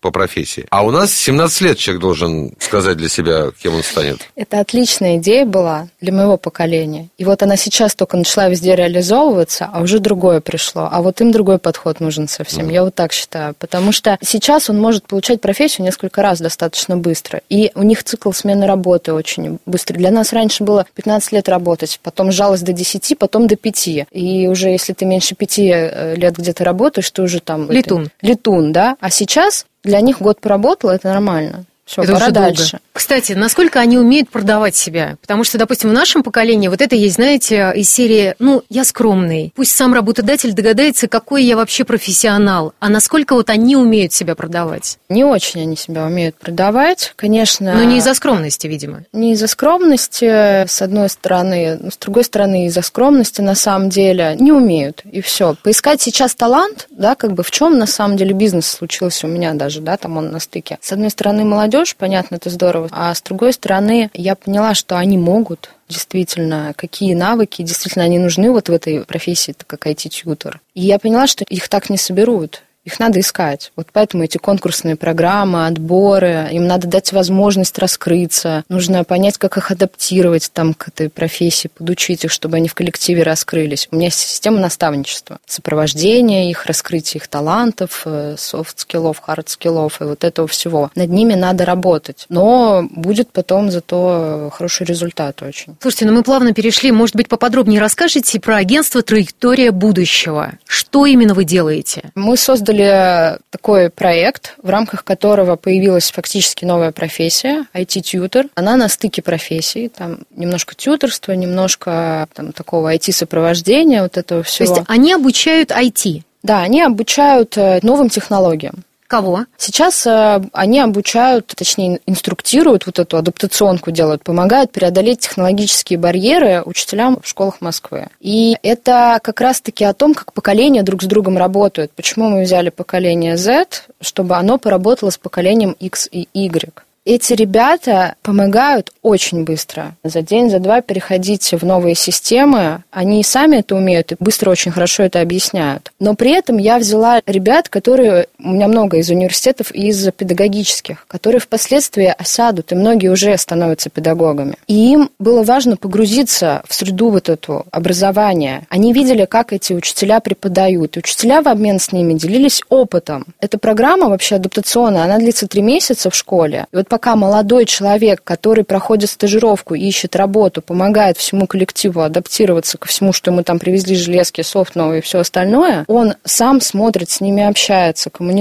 по 0.00 0.10
профессии. 0.10 0.66
А 0.70 0.84
у 0.84 0.90
нас 0.90 1.14
17 1.14 1.60
лет 1.62 1.78
человек 1.78 2.02
должен 2.02 2.52
сказать 2.58 2.96
для 2.96 3.08
себя, 3.08 3.50
кем 3.62 3.74
он 3.74 3.82
станет. 3.82 4.18
Это 4.36 4.60
отличная 4.60 5.16
идея 5.16 5.46
была 5.46 5.88
для 6.00 6.12
моего 6.12 6.36
поколения. 6.36 7.08
И 7.16 7.24
вот 7.24 7.42
она 7.42 7.56
сейчас 7.56 7.94
только 7.94 8.16
начала 8.16 8.48
везде 8.48 8.76
реализовываться, 8.76 9.70
а 9.72 9.80
уже 9.80 10.00
другое 10.00 10.40
пришло. 10.40 10.88
А 10.90 11.00
вот 11.00 11.20
им 11.20 11.32
другой 11.32 11.58
подход 11.58 12.00
нужен 12.00 12.28
совсем. 12.28 12.68
Mm. 12.68 12.72
Я 12.72 12.84
вот 12.84 12.94
так 12.94 13.12
считаю. 13.12 13.54
Потому 13.58 13.92
что 13.92 14.18
сейчас 14.22 14.68
он 14.68 14.78
может 14.78 15.06
получать 15.06 15.40
профессию 15.40 15.86
несколько 15.86 16.22
раз 16.22 16.40
достаточно 16.40 16.96
быстро. 16.96 17.40
И 17.48 17.70
у 17.74 17.82
них 17.82 18.04
цикл 18.04 18.32
смены 18.32 18.66
работы 18.66 19.12
очень 19.12 19.58
быстрый. 19.66 19.96
Для 19.96 20.10
нас 20.10 20.32
раньше 20.32 20.64
было 20.64 20.86
15 20.94 21.32
лет 21.32 21.48
работать, 21.48 21.98
потом 22.02 22.30
сжалось 22.30 22.60
до 22.60 22.72
10, 22.72 23.18
потом 23.18 23.46
до 23.46 23.56
5. 23.56 23.88
И 24.10 24.48
уже 24.48 24.68
если 24.68 24.92
ты 24.92 25.06
меньше 25.06 25.34
5 25.34 25.58
э, 25.58 26.14
лет 26.16 26.36
где-то 26.36 26.64
работаешь, 26.64 27.10
ты 27.10 27.22
уже 27.22 27.40
там... 27.40 27.70
Летун. 27.70 28.04
Это, 28.04 28.10
летун, 28.20 28.72
да. 28.72 28.96
А 29.00 29.10
сейчас 29.10 29.33
сейчас 29.34 29.66
для 29.82 30.00
них 30.00 30.22
год 30.22 30.40
поработал, 30.40 30.90
это 30.90 31.08
нормально. 31.08 31.64
Все, 31.84 32.02
это 32.02 32.12
пора 32.14 32.30
дальше. 32.30 32.72
Долго. 32.72 32.82
Кстати, 32.94 33.32
насколько 33.32 33.80
они 33.80 33.98
умеют 33.98 34.30
продавать 34.30 34.74
себя? 34.74 35.16
Потому 35.20 35.44
что, 35.44 35.58
допустим, 35.58 35.90
в 35.90 35.92
нашем 35.92 36.22
поколении 36.22 36.68
вот 36.68 36.80
это 36.80 36.96
есть, 36.96 37.16
знаете, 37.16 37.72
из 37.74 37.90
серии 37.90 38.34
«ну, 38.38 38.62
я 38.70 38.84
скромный». 38.84 39.52
Пусть 39.54 39.76
сам 39.76 39.92
работодатель 39.92 40.52
догадается, 40.52 41.08
какой 41.08 41.44
я 41.44 41.56
вообще 41.56 41.84
профессионал. 41.84 42.72
А 42.80 42.88
насколько 42.88 43.34
вот 43.34 43.50
они 43.50 43.76
умеют 43.76 44.12
себя 44.12 44.34
продавать? 44.34 44.98
Не 45.08 45.24
очень 45.24 45.60
они 45.60 45.76
себя 45.76 46.04
умеют 46.06 46.36
продавать, 46.36 47.12
конечно. 47.16 47.74
Но 47.74 47.84
не 47.84 47.98
из-за 47.98 48.14
скромности, 48.14 48.66
видимо. 48.66 49.04
Не 49.12 49.32
из-за 49.32 49.46
скромности, 49.46 50.66
с 50.66 50.80
одной 50.80 51.08
стороны. 51.10 51.78
Но 51.80 51.90
с 51.90 51.98
другой 51.98 52.24
стороны, 52.24 52.66
из-за 52.66 52.82
скромности, 52.82 53.42
на 53.42 53.54
самом 53.54 53.90
деле, 53.90 54.36
не 54.38 54.52
умеют. 54.52 55.02
И 55.10 55.20
все. 55.20 55.54
Поискать 55.62 56.00
сейчас 56.00 56.34
талант, 56.34 56.86
да, 56.90 57.14
как 57.14 57.32
бы 57.32 57.42
в 57.42 57.50
чем 57.50 57.78
на 57.78 57.86
самом 57.86 58.16
деле 58.16 58.32
бизнес 58.32 58.66
случился 58.66 59.26
у 59.26 59.30
меня 59.30 59.52
даже, 59.52 59.80
да, 59.80 59.96
там 59.96 60.16
он 60.16 60.30
на 60.30 60.40
стыке. 60.40 60.78
С 60.80 60.92
одной 60.92 61.10
стороны, 61.10 61.44
молодежь 61.44 61.73
молодежь, 61.74 61.96
понятно, 61.96 62.36
это 62.36 62.50
здорово. 62.50 62.88
А 62.92 63.14
с 63.14 63.22
другой 63.22 63.52
стороны, 63.52 64.10
я 64.14 64.34
поняла, 64.34 64.74
что 64.74 64.96
они 64.96 65.18
могут 65.18 65.70
действительно, 65.88 66.72
какие 66.76 67.14
навыки 67.14 67.62
действительно 67.62 68.04
они 68.04 68.18
нужны 68.18 68.50
вот 68.50 68.68
в 68.68 68.72
этой 68.72 69.04
профессии, 69.04 69.54
как 69.66 69.86
IT-тьютер. 69.86 70.60
И 70.74 70.82
я 70.82 70.98
поняла, 70.98 71.26
что 71.26 71.44
их 71.48 71.68
так 71.68 71.90
не 71.90 71.98
соберут. 71.98 72.62
Их 72.84 73.00
надо 73.00 73.20
искать. 73.20 73.72
Вот 73.76 73.88
поэтому 73.92 74.24
эти 74.24 74.36
конкурсные 74.36 74.96
программы, 74.96 75.66
отборы, 75.66 76.48
им 76.52 76.66
надо 76.66 76.86
дать 76.86 77.12
возможность 77.12 77.78
раскрыться. 77.78 78.62
Нужно 78.68 79.04
понять, 79.04 79.38
как 79.38 79.56
их 79.56 79.70
адаптировать 79.70 80.50
там, 80.52 80.74
к 80.74 80.88
этой 80.88 81.08
профессии, 81.08 81.68
подучить 81.68 82.24
их, 82.24 82.30
чтобы 82.30 82.56
они 82.58 82.68
в 82.68 82.74
коллективе 82.74 83.22
раскрылись. 83.22 83.88
У 83.90 83.96
меня 83.96 84.06
есть 84.06 84.18
система 84.18 84.60
наставничества, 84.60 85.38
сопровождение 85.46 86.50
их, 86.50 86.66
раскрытие 86.66 87.20
их 87.20 87.28
талантов, 87.28 88.06
soft 88.36 88.65
skill 88.65 89.00
ов, 89.00 89.22
hard 89.26 89.53
skill 89.53 89.87
ов 89.87 90.00
и 90.00 90.04
вот 90.04 90.22
этого 90.22 90.46
всего. 90.46 90.90
Над 90.94 91.08
ними 91.08 91.34
надо 91.34 91.64
работать. 91.64 92.26
Но 92.28 92.86
будет 92.90 93.30
потом 93.30 93.70
зато 93.70 94.50
хороший 94.52 94.86
результат 94.86 95.42
очень. 95.42 95.76
Слушайте, 95.80 96.04
ну 96.04 96.12
мы 96.12 96.22
плавно 96.22 96.52
перешли. 96.52 96.92
Может 96.92 97.16
быть, 97.16 97.28
поподробнее 97.28 97.80
расскажете 97.80 98.38
про 98.40 98.56
агентство 98.56 99.02
«Траектория 99.02 99.70
будущего». 99.70 100.52
Что 100.66 101.06
именно 101.06 101.32
вы 101.32 101.44
делаете? 101.44 102.10
Мы 102.14 102.36
создали 102.36 102.73
создали 102.74 103.38
такой 103.50 103.90
проект, 103.90 104.54
в 104.62 104.68
рамках 104.68 105.04
которого 105.04 105.56
появилась 105.56 106.10
фактически 106.10 106.64
новая 106.64 106.92
профессия, 106.92 107.66
IT-тьютер. 107.74 108.48
Она 108.54 108.76
на 108.76 108.88
стыке 108.88 109.22
профессий, 109.22 109.88
там 109.88 110.20
немножко 110.34 110.74
тьютерства, 110.74 111.32
немножко 111.32 112.28
там, 112.34 112.52
такого 112.52 112.94
IT-сопровождения, 112.94 114.02
вот 114.02 114.16
этого 114.16 114.42
всего. 114.42 114.66
То 114.66 114.80
есть 114.80 114.86
они 114.88 115.12
обучают 115.12 115.70
IT? 115.70 116.22
Да, 116.42 116.60
они 116.60 116.82
обучают 116.82 117.56
э, 117.56 117.80
новым 117.82 118.10
технологиям. 118.10 118.84
Кого? 119.14 119.46
Сейчас 119.56 120.08
э, 120.08 120.42
они 120.52 120.80
обучают, 120.80 121.46
точнее, 121.46 122.00
инструктируют 122.04 122.86
вот 122.86 122.98
эту 122.98 123.16
адаптационку 123.16 123.92
делают, 123.92 124.24
помогают 124.24 124.72
преодолеть 124.72 125.20
технологические 125.20 126.00
барьеры 126.00 126.62
учителям 126.64 127.20
в 127.22 127.28
школах 127.28 127.60
Москвы. 127.60 128.08
И 128.18 128.56
это 128.64 129.20
как 129.22 129.40
раз-таки 129.40 129.84
о 129.84 129.94
том, 129.94 130.14
как 130.14 130.32
поколения 130.32 130.82
друг 130.82 131.04
с 131.04 131.06
другом 131.06 131.38
работают. 131.38 131.92
Почему 131.92 132.28
мы 132.28 132.42
взяли 132.42 132.70
поколение 132.70 133.36
Z, 133.36 133.84
чтобы 134.00 134.34
оно 134.34 134.58
поработало 134.58 135.10
с 135.10 135.16
поколением 135.16 135.76
X 135.78 136.08
и 136.10 136.26
Y. 136.34 136.72
Эти 137.04 137.34
ребята 137.34 138.14
помогают 138.22 138.90
очень 139.02 139.44
быстро. 139.44 139.94
За 140.02 140.22
день, 140.22 140.48
за 140.48 140.58
два 140.58 140.80
переходить 140.80 141.52
в 141.52 141.64
новые 141.64 141.94
системы. 141.94 142.82
Они 142.90 143.22
сами 143.22 143.56
это 143.56 143.74
умеют 143.76 144.12
и 144.12 144.16
быстро 144.18 144.50
очень 144.50 144.72
хорошо 144.72 145.02
это 145.02 145.20
объясняют. 145.20 145.92
Но 146.00 146.14
при 146.14 146.30
этом 146.30 146.56
я 146.56 146.78
взяла 146.78 147.20
ребят, 147.26 147.68
которые... 147.68 148.28
У 148.44 148.48
меня 148.48 148.68
много 148.68 148.98
из 148.98 149.08
университетов 149.08 149.74
и 149.74 149.88
из 149.88 150.06
педагогических, 150.12 151.06
которые 151.06 151.40
впоследствии 151.40 152.14
осядут, 152.16 152.72
и 152.72 152.74
многие 152.74 153.08
уже 153.08 153.36
становятся 153.38 153.88
педагогами. 153.88 154.56
И 154.66 154.92
им 154.92 155.08
было 155.18 155.42
важно 155.42 155.78
погрузиться 155.78 156.62
в 156.68 156.74
среду 156.74 157.08
вот 157.08 157.30
эту 157.30 157.64
образования. 157.70 158.66
Они 158.68 158.92
видели, 158.92 159.24
как 159.24 159.54
эти 159.54 159.72
учителя 159.72 160.20
преподают. 160.20 160.96
И 160.96 160.98
учителя 161.00 161.40
в 161.40 161.48
обмен 161.48 161.80
с 161.80 161.90
ними 161.90 162.12
делились 162.12 162.60
опытом. 162.68 163.24
Эта 163.40 163.56
программа 163.56 164.10
вообще 164.10 164.34
адаптационная, 164.34 165.04
она 165.04 165.16
длится 165.16 165.48
три 165.48 165.62
месяца 165.62 166.10
в 166.10 166.14
школе. 166.14 166.66
И 166.70 166.76
вот 166.76 166.88
пока 166.88 167.16
молодой 167.16 167.64
человек, 167.64 168.20
который 168.22 168.64
проходит 168.64 169.08
стажировку, 169.08 169.74
ищет 169.74 170.16
работу, 170.16 170.60
помогает 170.60 171.16
всему 171.16 171.46
коллективу 171.46 172.02
адаптироваться 172.02 172.76
ко 172.76 172.88
всему, 172.88 173.14
что 173.14 173.30
ему 173.30 173.42
там 173.42 173.58
привезли 173.58 173.96
железки, 173.96 174.42
софт 174.42 174.74
новый 174.74 174.98
и 174.98 175.02
все 175.02 175.20
остальное, 175.20 175.86
он 175.88 176.14
сам 176.24 176.60
смотрит, 176.60 177.08
с 177.08 177.22
ними 177.22 177.42
общается, 177.42 178.10
коммуницирует, 178.10 178.33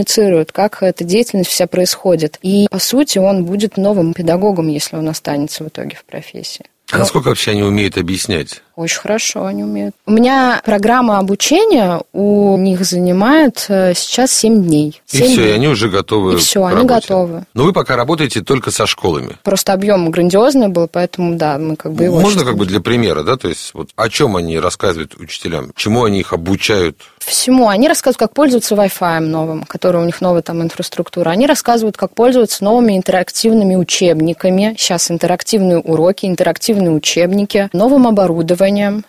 как 0.52 0.82
эта 0.82 1.04
деятельность 1.04 1.50
вся 1.50 1.68
происходит. 1.68 2.40
И, 2.42 2.68
по 2.70 2.80
сути, 2.80 3.18
он 3.20 3.46
будет 3.46 3.78
новым 3.78 4.14
педагогом, 4.14 4.68
если 4.68 4.96
он 4.96 5.10
останется 5.10 5.64
в 5.64 5.68
итоге 5.68 5.96
в 5.96 6.06
профессии. 6.06 6.66
А 6.92 6.98
насколько 6.98 7.30
вообще 7.30 7.52
они 7.52 7.64
умеют 7.64 7.98
объяснять? 7.98 8.62
Очень 8.76 9.02
хорошо 9.02 9.46
они 9.46 9.64
умеют. 9.64 9.94
У 10.08 10.12
меня 10.12 10.60
программа 10.66 11.20
обучения 11.20 12.02
у 12.12 12.58
них 12.58 12.84
занимает 12.84 13.66
э, 13.70 13.94
сейчас 13.94 14.32
7 14.32 14.64
дней. 14.64 15.02
7 15.06 15.22
и 15.22 15.28
все, 15.28 15.36
дней. 15.36 15.50
и 15.50 15.52
они 15.52 15.68
уже 15.68 15.90
готовы. 15.90 16.34
И 16.34 16.38
все, 16.38 16.64
они 16.66 16.78
работе. 16.78 17.08
готовы. 17.08 17.46
Но 17.54 17.64
вы 17.64 17.74
пока 17.74 17.96
работаете 17.96 18.42
только 18.42 18.72
со 18.72 18.88
школами. 18.88 19.38
Просто 19.44 19.74
объем 19.74 20.10
грандиозный 20.10 20.70
был, 20.70 20.88
поэтому 20.88 21.36
да, 21.36 21.60
мы 21.60 21.76
как 21.76 21.94
бы 21.94 22.06
его. 22.06 22.20
Можно 22.20 22.46
как 22.46 22.58
бы 22.58 22.66
для 22.66 22.82
примера, 22.82 23.22
да, 23.22 23.38
то 23.38 23.48
есть 23.48 23.76
вот 23.76 23.90
о 23.96 24.10
чем 24.10 24.36
они 24.38 24.58
рассказывают 24.58 25.16
учителям, 25.20 25.72
чему 25.76 26.04
они 26.04 26.22
их 26.22 26.34
обучают? 26.34 26.98
Всему. 27.20 27.70
Они 27.70 27.88
рассказывают, 27.88 28.18
как 28.18 28.34
пользоваться 28.34 28.76
Wi-Fi 28.76 29.20
новым, 29.20 29.64
который 29.64 30.02
у 30.02 30.06
них 30.06 30.20
новая 30.20 30.42
там 30.42 30.62
инфраструктура. 30.62 31.30
Они 31.30 31.46
рассказывают, 31.46 31.96
как 31.96 32.16
пользоваться 32.16 32.64
новыми 32.64 32.98
интерактивными 32.98 33.76
учебниками. 33.76 34.76
Сейчас 34.78 35.10
интерактивные 35.10 35.78
уроки, 35.78 36.26
интерактивные 36.26 36.92
учебники, 36.92 37.70
новым 37.72 38.08
оборудованием. 38.08 38.63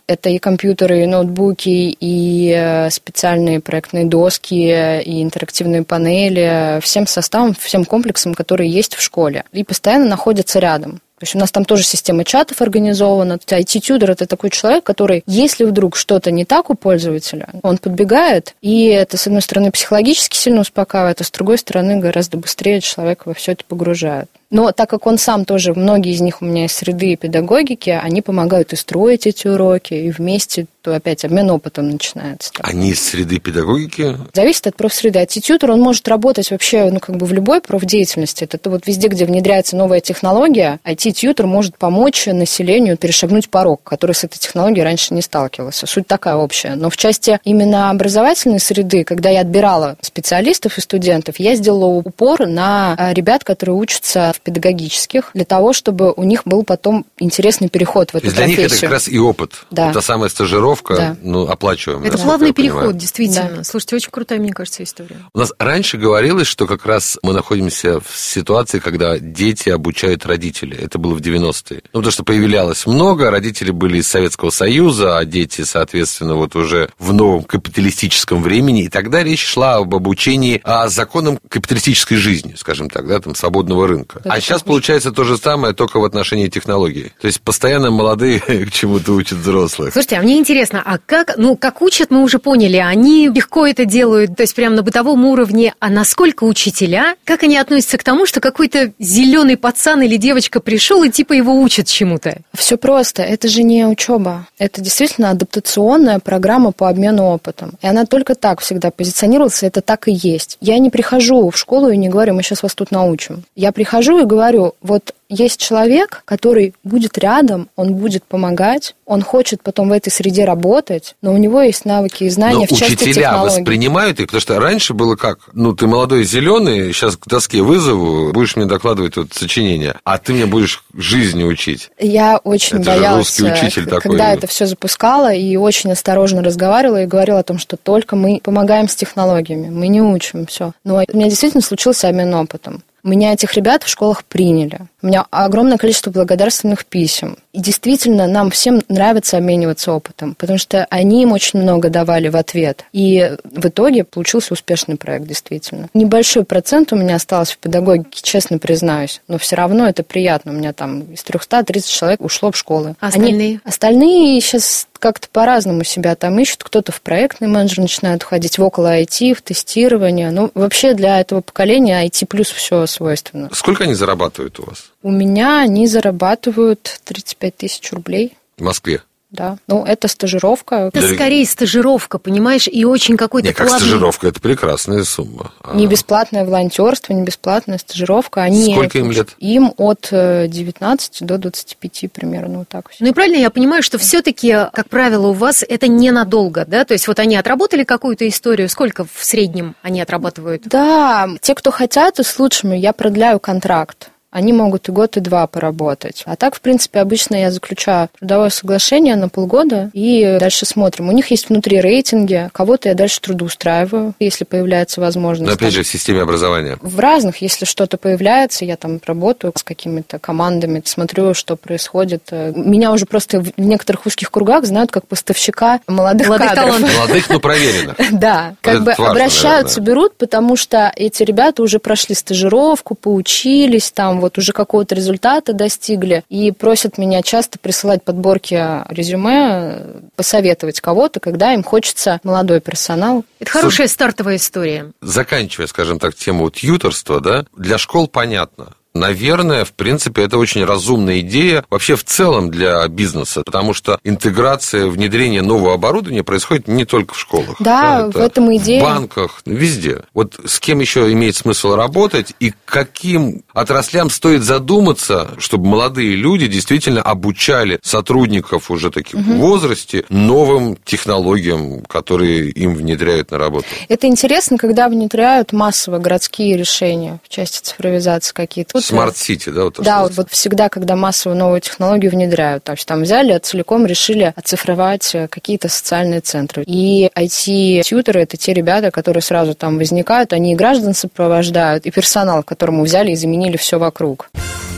Это 0.07 0.31
и 0.31 0.39
компьютеры, 0.39 1.03
и 1.03 1.07
ноутбуки, 1.07 1.97
и 1.99 2.55
э, 2.57 2.91
специальные 2.91 3.61
проектные 3.61 4.05
доски, 4.05 5.01
и 5.03 5.23
интерактивные 5.23 5.83
панели, 5.85 6.81
всем 6.81 7.07
составом, 7.07 7.55
всем 7.55 7.85
комплексом, 7.85 8.35
который 8.35 8.69
есть 8.69 8.95
в 8.95 9.03
школе. 9.03 9.45
И 9.53 9.65
постоянно 9.65 10.07
находятся 10.07 10.59
рядом. 10.59 11.01
То 11.19 11.27
есть 11.27 11.37
у 11.37 11.39
нас 11.39 11.53
там 11.53 11.65
тоже 11.65 11.85
система 11.85 12.25
чатов 12.25 12.61
организована. 12.61 13.35
IT-тюдер– 13.35 14.11
это 14.13 14.27
такой 14.27 14.51
человек, 14.51 14.85
который, 14.85 15.23
если 15.27 15.65
вдруг 15.65 15.97
что-то 15.97 16.33
не 16.33 16.45
так 16.45 16.71
у 16.71 16.75
пользователя, 16.75 17.49
он 17.63 17.79
подбегает, 17.79 18.55
и 18.61 18.89
это, 18.89 19.17
с 19.17 19.27
одной 19.29 19.41
стороны, 19.41 19.71
психологически 19.71 20.37
сильно 20.37 20.61
успокаивает, 20.61 21.21
а 21.21 21.25
с 21.25 21.31
другой 21.31 21.59
стороны, 21.59 21.99
гораздо 21.99 22.37
быстрее 22.37 22.81
человека 22.81 23.23
во 23.27 23.35
все 23.35 23.53
это 23.53 23.65
погружает. 23.65 24.29
Но 24.51 24.73
так 24.73 24.91
как 24.91 25.07
он 25.07 25.19
сам 25.19 25.45
тоже, 25.45 25.75
многие 25.75 26.13
из 26.13 26.21
них 26.21 26.43
у 26.43 26.45
меня 26.45 26.67
из 26.67 26.73
среды 26.73 27.17
педагогики, 27.17 27.91
они 27.91 28.23
помогают 28.23 28.73
и 28.73 28.77
строить 28.77 29.27
эти 29.27 29.49
уроки, 29.49 29.95
и 29.95 30.11
вместе 30.11 30.67
то 30.85 30.95
опять 30.95 31.25
обмен 31.25 31.51
опытом 31.51 31.89
начинается. 31.89 32.51
Они 32.61 32.91
из 32.91 33.03
среды 33.03 33.39
педагогики? 33.39 34.19
Зависит 34.35 34.67
от 34.67 34.77
профсреды. 34.77 35.19
А 35.19 35.25
тьютер, 35.25 35.71
он 35.71 35.81
может 35.81 36.07
работать 36.09 36.51
вообще 36.51 36.91
ну, 36.91 37.01
как 37.01 37.17
бы 37.17 37.25
в 37.25 37.33
любой 37.33 37.63
профдеятельности. 37.63 38.45
Это 38.45 38.69
вот 38.69 38.87
везде, 38.87 39.09
где 39.09 39.25
внедряется 39.25 39.77
новая 39.77 40.01
технология, 40.01 40.81
IT-тьютер 40.85 41.47
может 41.47 41.79
помочь 41.79 42.27
населению 42.27 42.99
перешагнуть 42.99 43.49
порог, 43.49 43.83
который 43.83 44.15
с 44.15 44.25
этой 44.25 44.39
технологией 44.39 44.85
раньше 44.85 45.15
не 45.15 45.23
сталкивался. 45.23 45.87
Суть 45.87 46.07
такая 46.07 46.37
общая. 46.37 46.75
Но 46.75 46.91
в 46.91 46.99
части 46.99 47.41
именно 47.45 47.89
образовательной 47.89 48.61
среды, 48.61 49.05
когда 49.05 49.31
я 49.31 49.41
отбирала 49.41 49.97
специалистов 50.03 50.77
и 50.77 50.83
студентов, 50.83 51.37
я 51.39 51.55
сделала 51.55 51.87
упор 51.87 52.47
на 52.47 52.95
а, 52.99 53.15
ребят, 53.15 53.43
которые 53.43 53.77
учатся 53.77 54.34
в 54.35 54.41
педагогических, 54.41 55.31
для 55.35 55.45
того, 55.45 55.73
чтобы 55.73 56.13
у 56.13 56.25
них 56.25 56.43
был 56.45 56.65
потом 56.65 57.07
интересный 57.19 57.69
переход 57.69 58.11
в 58.11 58.17
эту 58.17 58.21
То 58.21 58.27
есть 58.27 58.37
для 58.37 58.47
них 58.47 58.59
это 58.59 58.81
как 58.81 58.91
раз 58.91 59.09
и 59.09 59.19
опыт. 59.19 59.65
Да. 59.71 59.91
Это 59.91 60.01
самая 60.01 60.29
стажировка, 60.29 60.97
да. 60.97 61.17
ну, 61.23 61.47
оплачиваемая. 61.47 62.09
Это 62.09 62.19
плавный 62.19 62.53
переход, 62.53 62.81
понимаю. 62.81 62.99
действительно. 62.99 63.53
Да. 63.57 63.65
Слушайте, 63.65 63.97
очень 63.97 64.11
крутая, 64.11 64.39
мне 64.39 64.53
кажется, 64.53 64.83
история. 64.83 65.17
У 65.33 65.39
нас 65.39 65.53
раньше 65.59 65.97
говорилось, 65.97 66.47
что 66.47 66.67
как 66.67 66.87
раз 66.87 67.19
мы 67.23 67.33
находимся 67.33 68.01
в 68.01 68.17
ситуации, 68.17 68.79
когда 68.79 69.19
дети 69.19 69.69
обучают 69.69 70.27
родителей. 70.27 70.79
Это 70.81 70.99
было 70.99 71.15
в 71.15 71.21
90-е. 71.21 71.83
Ну, 71.93 72.01
потому 72.01 72.11
что 72.11 72.25
появлялось 72.25 72.87
много, 72.87 73.31
родители 73.31 73.71
были 73.71 73.99
из 73.99 74.09
Советского 74.09 74.51
Союза, 74.51 75.19
а 75.19 75.25
дети, 75.25 75.63
соответственно, 75.63 76.35
вот 76.35 76.57
уже 76.57 76.91
в 76.99 77.13
новом 77.13 77.45
капиталистическом 77.45 78.43
времени. 78.43 78.85
И 78.85 78.89
тогда 78.89 79.23
речь 79.23 79.45
шла 79.45 79.77
об 79.77 79.95
обучении 79.95 80.61
о 80.65 80.89
законам 80.89 81.39
капиталистической 81.49 82.17
жизни, 82.17 82.55
скажем 82.57 82.91
так, 82.91 83.07
да, 83.07 83.21
там, 83.21 83.35
свободного 83.35 83.87
рынка. 83.87 84.21
А 84.25 84.41
сейчас 84.41 84.63
получается 84.63 85.11
то 85.13 85.25
же 85.25 85.37
самое, 85.37 85.75
только 85.75 85.99
в 85.99 86.05
отношении 86.05 86.49
технологий. 86.49 87.13
То 87.21 87.27
есть 87.27 87.41
постоянно 87.41 87.91
молодые 87.91 88.41
к 88.41 88.71
чему-то 88.71 89.13
учат 89.13 89.39
взрослых. 89.39 89.93
Слушайте, 89.93 90.17
а 90.17 90.23
мне 90.23 90.39
интересно, 90.39 90.83
а 90.85 90.99
как, 90.99 91.37
ну, 91.37 91.57
как 91.57 91.83
учат, 91.83 92.11
мы 92.11 92.23
уже 92.23 92.39
поняли, 92.39 92.77
они 92.77 93.29
легко 93.29 93.67
это 93.67 93.85
делают, 93.85 94.37
то 94.37 94.43
есть 94.43 94.55
прямо 94.55 94.77
на 94.77 94.83
бытовом 94.83 95.25
уровне, 95.25 95.75
а 95.79 95.91
насколько 95.91 96.45
учителя, 96.45 97.17
как 97.25 97.43
они 97.43 97.57
относятся 97.57 97.99
к 97.99 98.05
тому, 98.05 98.27
что 98.27 98.41
какой-то 98.41 98.93
зеленый 98.99 99.57
пацан 99.57 100.03
или 100.03 100.17
девочка 100.17 100.61
пришел 100.61 101.03
и 101.03 101.11
типа 101.11 101.33
его 101.33 101.61
учат 101.61 101.87
чему-то? 101.87 102.39
Все 102.53 102.77
просто, 102.77 103.23
это 103.23 103.49
же 103.49 103.63
не 103.63 103.87
учеба, 103.87 104.47
это 104.59 104.81
действительно 104.81 105.31
адаптационная 105.31 106.19
программа 106.19 106.73
по 106.73 106.89
обмену 106.89 107.25
опытом. 107.25 107.73
И 107.83 107.87
она 107.87 108.07
только 108.07 108.35
так 108.35 108.61
всегда 108.61 108.91
позиционировалась, 108.91 109.63
это 109.63 109.81
так 109.81 110.09
и 110.09 110.13
есть. 110.13 110.59
Я 110.61 110.79
не 110.79 110.91
прихожу 110.91 111.51
в 111.51 111.57
школу 111.57 111.91
и 111.91 111.97
не 111.97 112.09
говорю, 112.09 112.35
мы 112.35 112.43
сейчас 112.43 112.63
вас 112.63 112.75
тут 112.75 112.91
научим. 112.91 113.45
Я 113.57 113.73
прихожу 113.73 114.14
и 114.21 114.25
говорю, 114.25 114.75
вот 114.83 115.15
есть 115.29 115.61
человек, 115.61 116.23
который 116.25 116.75
будет 116.85 117.19
рядом, 117.19 117.69
он 117.77 117.95
будет 117.95 118.25
помогать, 118.25 118.95
он 119.07 119.23
хочет 119.23 119.63
потом 119.63 119.89
в 119.89 119.93
этой 119.93 120.11
среде 120.11 120.45
работать, 120.45 121.17
но 121.23 121.33
у 121.33 121.37
него 121.37 121.63
есть 121.63 121.85
навыки 121.85 122.25
и 122.25 122.31
знания 122.31 122.67
но 122.71 122.77
в 122.77 122.79
части 122.79 122.95
учителя 122.95 123.15
технологий. 123.15 123.59
воспринимают 123.59 124.21
их, 124.21 124.27
потому 124.27 124.41
что 124.41 124.61
раньше 124.61 124.95
было 124.95 125.17
как, 125.17 125.39
ну, 125.53 125.75
ты 125.75 125.87
молодой 125.87 126.25
зеленый, 126.25 126.93
сейчас 126.93 127.17
к 127.17 127.27
доске 127.27 127.63
вызову, 127.63 128.33
будешь 128.33 128.57
мне 128.57 128.67
докладывать 128.67 129.17
вот 129.17 129.33
сочинение, 129.33 129.97
а 130.05 130.19
ты 130.19 130.33
мне 130.33 130.47
будешь 130.47 130.85
жизни 130.95 131.43
учить. 131.43 131.91
Я 131.99 132.39
очень 132.39 132.79
это 132.79 132.91
боялась, 132.91 133.37
же 133.37 133.47
учитель 133.47 133.87
когда 133.87 134.01
такой. 134.01 134.39
это 134.39 134.47
все 134.47 134.67
запускала, 134.67 135.33
и 135.33 135.57
очень 135.57 135.91
осторожно 135.93 136.43
разговаривала 136.43 137.03
и 137.03 137.07
говорила 137.07 137.41
о 137.41 137.45
том, 137.45 137.59
что 137.59 137.77
только 137.77 138.15
мы 138.15 138.41
помогаем 138.43 138.89
с 138.89 138.95
технологиями, 138.95 139.69
мы 139.71 139.89
не 139.89 140.03
учим 140.03 140.47
все. 140.47 140.73
Но 140.85 140.97
у 140.97 141.17
меня 141.17 141.29
действительно 141.29 141.63
случился 141.63 142.09
обмен 142.09 142.35
опытом. 142.35 142.83
Меня 143.05 143.35
этих 143.35 143.53
ребят 143.55 143.83
в 143.83 143.89
школах 143.89 144.25
приняли. 144.25 144.81
У 145.03 145.07
меня 145.07 145.27
огромное 145.31 145.77
количество 145.77 146.11
благодарственных 146.11 146.87
писем. 146.87 147.37
И 147.53 147.61
действительно, 147.61 148.27
нам 148.27 148.51
всем 148.51 148.83
нравится 148.89 149.37
обмениваться 149.37 149.93
опытом, 149.93 150.35
потому 150.35 150.59
что 150.59 150.87
они 150.89 151.23
им 151.23 151.33
очень 151.33 151.61
много 151.61 151.91
давали 151.91 152.29
в 152.29 152.37
ответ. 152.37 152.87
И 152.93 153.37
в 153.45 153.67
итоге 153.67 154.05
получился 154.05 154.55
успешный 154.55 154.97
проект, 154.97 155.27
действительно. 155.27 155.89
Небольшой 155.93 156.45
процент 156.45 156.95
у 156.95 156.97
меня 156.97 157.17
осталось 157.17 157.53
в 157.53 157.59
педагогике, 157.59 158.21
честно 158.23 158.59
признаюсь, 158.59 159.21
но 159.29 159.37
все 159.37 159.57
равно 159.57 159.87
это 159.87 160.03
приятно. 160.03 160.53
У 160.53 160.55
меня 160.55 160.73
там 160.73 161.03
из 161.13 161.23
330 161.23 161.91
человек 161.91 162.23
ушло 162.23 162.51
в 162.51 162.57
школы. 162.57 162.97
А 163.01 163.09
остальные? 163.09 163.35
Они, 163.35 163.61
остальные 163.65 164.41
сейчас 164.41 164.89
как-то 165.05 165.29
по-разному 165.29 165.85
себя 165.85 166.15
там 166.15 166.39
ищут. 166.39 166.65
Кто-то 166.65 166.91
в 166.91 167.03
проектный 167.03 167.47
менеджер 167.47 167.81
начинает 167.81 168.23
уходить, 168.23 168.57
в 168.57 168.63
около 168.63 168.99
IT, 169.03 169.35
в 169.35 169.43
тестирование. 169.43 170.31
Ну, 170.31 170.51
вообще 170.55 170.95
для 170.95 171.21
этого 171.21 171.43
поколения 171.43 172.07
IT 172.07 172.25
плюс 172.25 172.49
все 172.49 172.87
свойственно. 172.87 173.51
Сколько 173.53 173.85
они 173.85 173.93
зарабатывают 173.93 174.59
у 174.61 174.65
вас? 174.65 174.93
У 175.03 175.11
меня 175.11 175.61
они 175.61 175.87
зарабатывают 175.89 177.01
35 177.05 177.55
тысяч 177.55 177.93
рублей. 177.93 178.33
В 178.57 178.63
Москве? 178.63 179.03
Да. 179.35 179.59
Ну, 179.69 179.85
это 179.85 180.09
стажировка. 180.09 180.77
Это 180.89 181.01
Для- 181.01 181.15
скорее 181.15 181.45
стажировка, 181.45 182.19
понимаешь, 182.19 182.69
и 182.69 182.85
очень 182.85 183.17
какой-то 183.17 183.49
Не, 183.49 183.55
как 183.55 183.69
плавный- 183.69 183.81
стажировка, 183.81 184.29
это 184.29 184.41
прекрасная 184.41 185.05
сумма. 185.05 185.53
А, 185.63 185.75
Не 185.75 185.87
бесплатное 185.87 186.45
волонтерство, 186.45 187.13
не 187.13 187.23
бесплатная 187.23 187.79
стажировка. 187.79 188.43
Они 188.43 188.73
Сколько 188.75 188.99
им 188.99 189.11
лет? 189.11 189.31
Им 189.39 189.73
от 189.77 190.09
э, 190.11 190.47
19 190.49 191.23
до 191.27 191.39
25 191.39 192.09
примерно, 192.09 192.59
вот 192.61 192.69
так. 192.69 192.91
Ну 193.01 193.09
и 193.09 193.13
правильно 193.13 193.37
я 193.39 193.51
понимаю, 193.51 193.83
что 193.83 193.99
все-таки, 193.99 194.51
как 194.73 194.89
правило, 194.89 195.29
у 195.29 195.33
вас 195.33 195.65
это 195.69 195.89
ненадолго, 195.89 196.65
да? 196.67 196.85
То 196.85 196.95
есть 196.95 197.09
вот 197.09 197.19
они 197.19 197.37
отработали 197.37 197.85
какую-то 197.85 198.27
историю, 198.29 198.69
сколько 198.69 199.05
в 199.05 199.25
среднем 199.25 199.75
они 199.83 200.01
отрабатывают? 200.01 200.63
Да, 200.67 201.29
те, 201.41 201.55
кто 201.55 201.71
хотят, 201.71 202.19
и 202.21 202.23
с 202.23 202.39
лучшими, 202.39 202.77
я 202.77 202.93
продляю 202.93 203.41
контракт. 203.41 204.11
Они 204.35 204.53
могут 204.53 204.89
и 204.89 204.93
год, 204.93 205.17
и 205.17 205.21
два 205.21 205.47
поработать. 205.47 206.25
А 206.27 206.35
так, 206.35 206.57
в 206.57 206.61
принципе, 206.61 206.99
обычно 206.99 207.37
я 207.37 207.53
заключаю 207.53 208.09
трудовое 208.19 208.51
соглашение 208.51 209.15
на 209.15 209.29
полгода 209.29 209.91
и 209.93 210.39
дальше 210.41 210.67
смотрим. 210.67 211.09
У 211.09 211.13
них 211.13 211.31
есть 211.31 211.49
внутри 211.49 211.81
рейтинги, 211.81 212.51
кого-то 212.53 212.89
я 212.89 212.97
дальше 212.97 213.21
трудоустраиваю, 213.21 214.13
если 214.19 214.43
появляется 214.43 215.01
возможность. 215.01 215.49
Но 215.49 215.55
опять 215.55 215.73
же, 215.73 215.85
в 215.85 215.87
системе 215.87 216.23
образования. 216.23 216.79
В 216.81 216.99
разных, 216.99 217.43
если 217.43 217.65
что-то 217.65 217.97
появляется, 217.97 218.65
я 218.65 218.77
там 218.77 219.01
работаю 219.07 219.53
с 219.55 219.63
какими-то 219.63 220.19
командами, 220.19 220.83
смотрю, 220.85 221.33
что 221.35 221.55
происходит. 221.55 222.33
Меня 222.33 222.91
уже 222.91 223.07
просто 223.07 223.41
в 223.41 223.53
некоторых 223.57 224.05
узких 224.05 224.33
кругах 224.33 224.65
знают 224.65 224.91
как 224.91 225.07
поставщика 225.07 225.79
молодых, 225.87 226.27
Молодых 226.27 226.49
кадров. 226.49 226.65
талантов. 226.65 226.97
Молодых, 226.97 227.31
но 227.31 227.39
проверенных. 227.39 227.97
Да, 228.11 228.57
как 228.63 228.83
бы 228.83 228.93
обращаются, 228.93 229.81
берут, 229.81 230.17
потому 230.17 230.57
что 230.57 230.93
эти 230.97 231.23
ребята 231.23 231.63
уже 231.63 231.79
прошли 231.79 232.17
стажировку, 232.17 232.97
поучились, 232.97 233.93
там 233.93 234.24
вот 234.25 234.39
уже 234.39 234.53
какого-то 234.53 234.95
результата 234.95 235.53
достигли, 235.53 236.25
и 236.29 236.51
просят 236.51 236.99
меня 236.99 237.23
часто 237.23 237.59
присылать 237.59 238.03
подборки 238.03 238.55
резюме, 238.89 240.03
посоветовать 240.17 240.81
кого-то, 240.81 241.21
когда 241.21 241.53
им 241.53 241.63
хочется 241.63 242.21
молодой 242.25 242.61
персонал. 242.61 243.25
Это 243.39 243.51
хорошая 243.51 243.89
стартовая 243.89 244.37
история. 244.37 244.93
Заканчивая, 245.01 245.67
скажем 245.67 245.99
так, 245.99 246.15
тему 246.15 246.51
тьюторства, 246.51 247.21
да, 247.21 247.45
для 247.57 247.79
школ 247.79 248.09
понятно. 248.09 248.75
Наверное, 248.95 249.65
в 249.65 249.73
принципе, 249.73 250.23
это 250.23 250.39
очень 250.39 250.65
разумная 250.65 251.19
идея 251.19 251.65
вообще 251.69 251.97
в 251.97 252.05
целом 252.05 252.51
для 252.51 252.87
бизнеса, 252.87 253.43
потому 253.45 253.75
что 253.75 253.99
интеграция, 254.05 254.87
внедрение 254.87 255.43
нового 255.43 255.75
оборудования 255.75 256.23
происходит 256.23 256.69
не 256.69 256.85
только 256.85 257.15
в 257.15 257.19
школах. 257.19 257.57
Да, 257.59 258.07
это 258.09 258.19
в 258.19 258.23
этом 258.23 258.57
идея. 258.57 258.81
В 258.81 258.85
банках, 258.85 259.43
везде. 259.47 260.03
Вот 260.15 260.39
с 260.45 260.61
кем 260.61 260.79
еще 260.79 261.11
имеет 261.13 261.35
смысл 261.35 261.75
работать 261.75 262.35
и 262.39 262.55
каким 262.65 263.43
отраслям 263.53 264.11
стоит 264.11 264.45
задуматься, 264.45 265.31
чтобы 265.39 265.67
молодые 265.67 266.15
люди 266.15 266.47
действительно 266.47 267.03
обучали 267.03 267.81
сотрудников 267.83 268.71
уже 268.71 268.93
таких 268.93 269.15
в 269.15 269.37
возрасте 269.39 270.05
новым 270.09 270.77
технологиям, 270.85 271.83
которые 271.83 272.51
им 272.51 272.77
внедряют 272.77 273.33
на 273.33 273.39
работу. 273.39 273.67
Это 273.89 274.07
интересно, 274.07 274.57
когда 274.57 274.89
внедряют 274.89 275.53
массово 275.53 275.99
городские 275.99 276.57
решения 276.57 277.19
в 277.25 277.29
части 277.29 277.61
цифровизации 277.61 278.33
какие-то. 278.33 278.84
Smart 278.85 279.18
city, 279.18 279.51
да? 279.51 279.65
Вот 279.65 279.81
Да, 279.81 280.03
вот, 280.03 280.13
вот 280.17 280.31
всегда, 280.31 280.69
когда 280.69 280.97
массово 280.97 281.35
новую 281.35 281.61
технологию 281.61 282.11
внедряют, 282.11 282.65
то 282.65 282.73
есть 282.73 282.87
там 282.87 283.03
взяли, 283.03 283.39
целиком 283.39 283.87
решили 283.87 284.33
оцифровать 284.37 285.15
э, 285.15 285.29
какие-то 285.29 285.69
социальные 285.69 286.21
центры. 286.21 286.63
И 286.67 287.11
IT-тьюторы– 287.17 288.21
это 288.23 288.37
те 288.37 288.53
ребята, 288.53 288.91
которые 288.91 289.23
сразу 289.23 289.55
там 289.55 289.79
возникают, 289.79 290.33
они 290.33 290.53
и 290.53 290.57
граждан 290.57 290.95
сопровождают, 290.95 291.87
и 291.87 291.91
персонал, 291.91 292.43
которому 292.43 292.85
взяли 292.85 293.13
и 293.13 293.17
заменили 293.17 293.57
все 293.57 293.79
вокруг. 293.79 294.31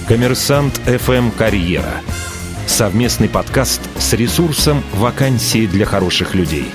Коммерсант 0.08 0.80
FM 0.86 1.32
Карьера. 1.36 2.02
Совместный 2.66 3.28
подкаст 3.28 3.80
с 3.98 4.12
ресурсом 4.12 4.84
«Вакансии 4.92 5.66
для 5.66 5.84
хороших 5.84 6.34
людей». 6.34 6.66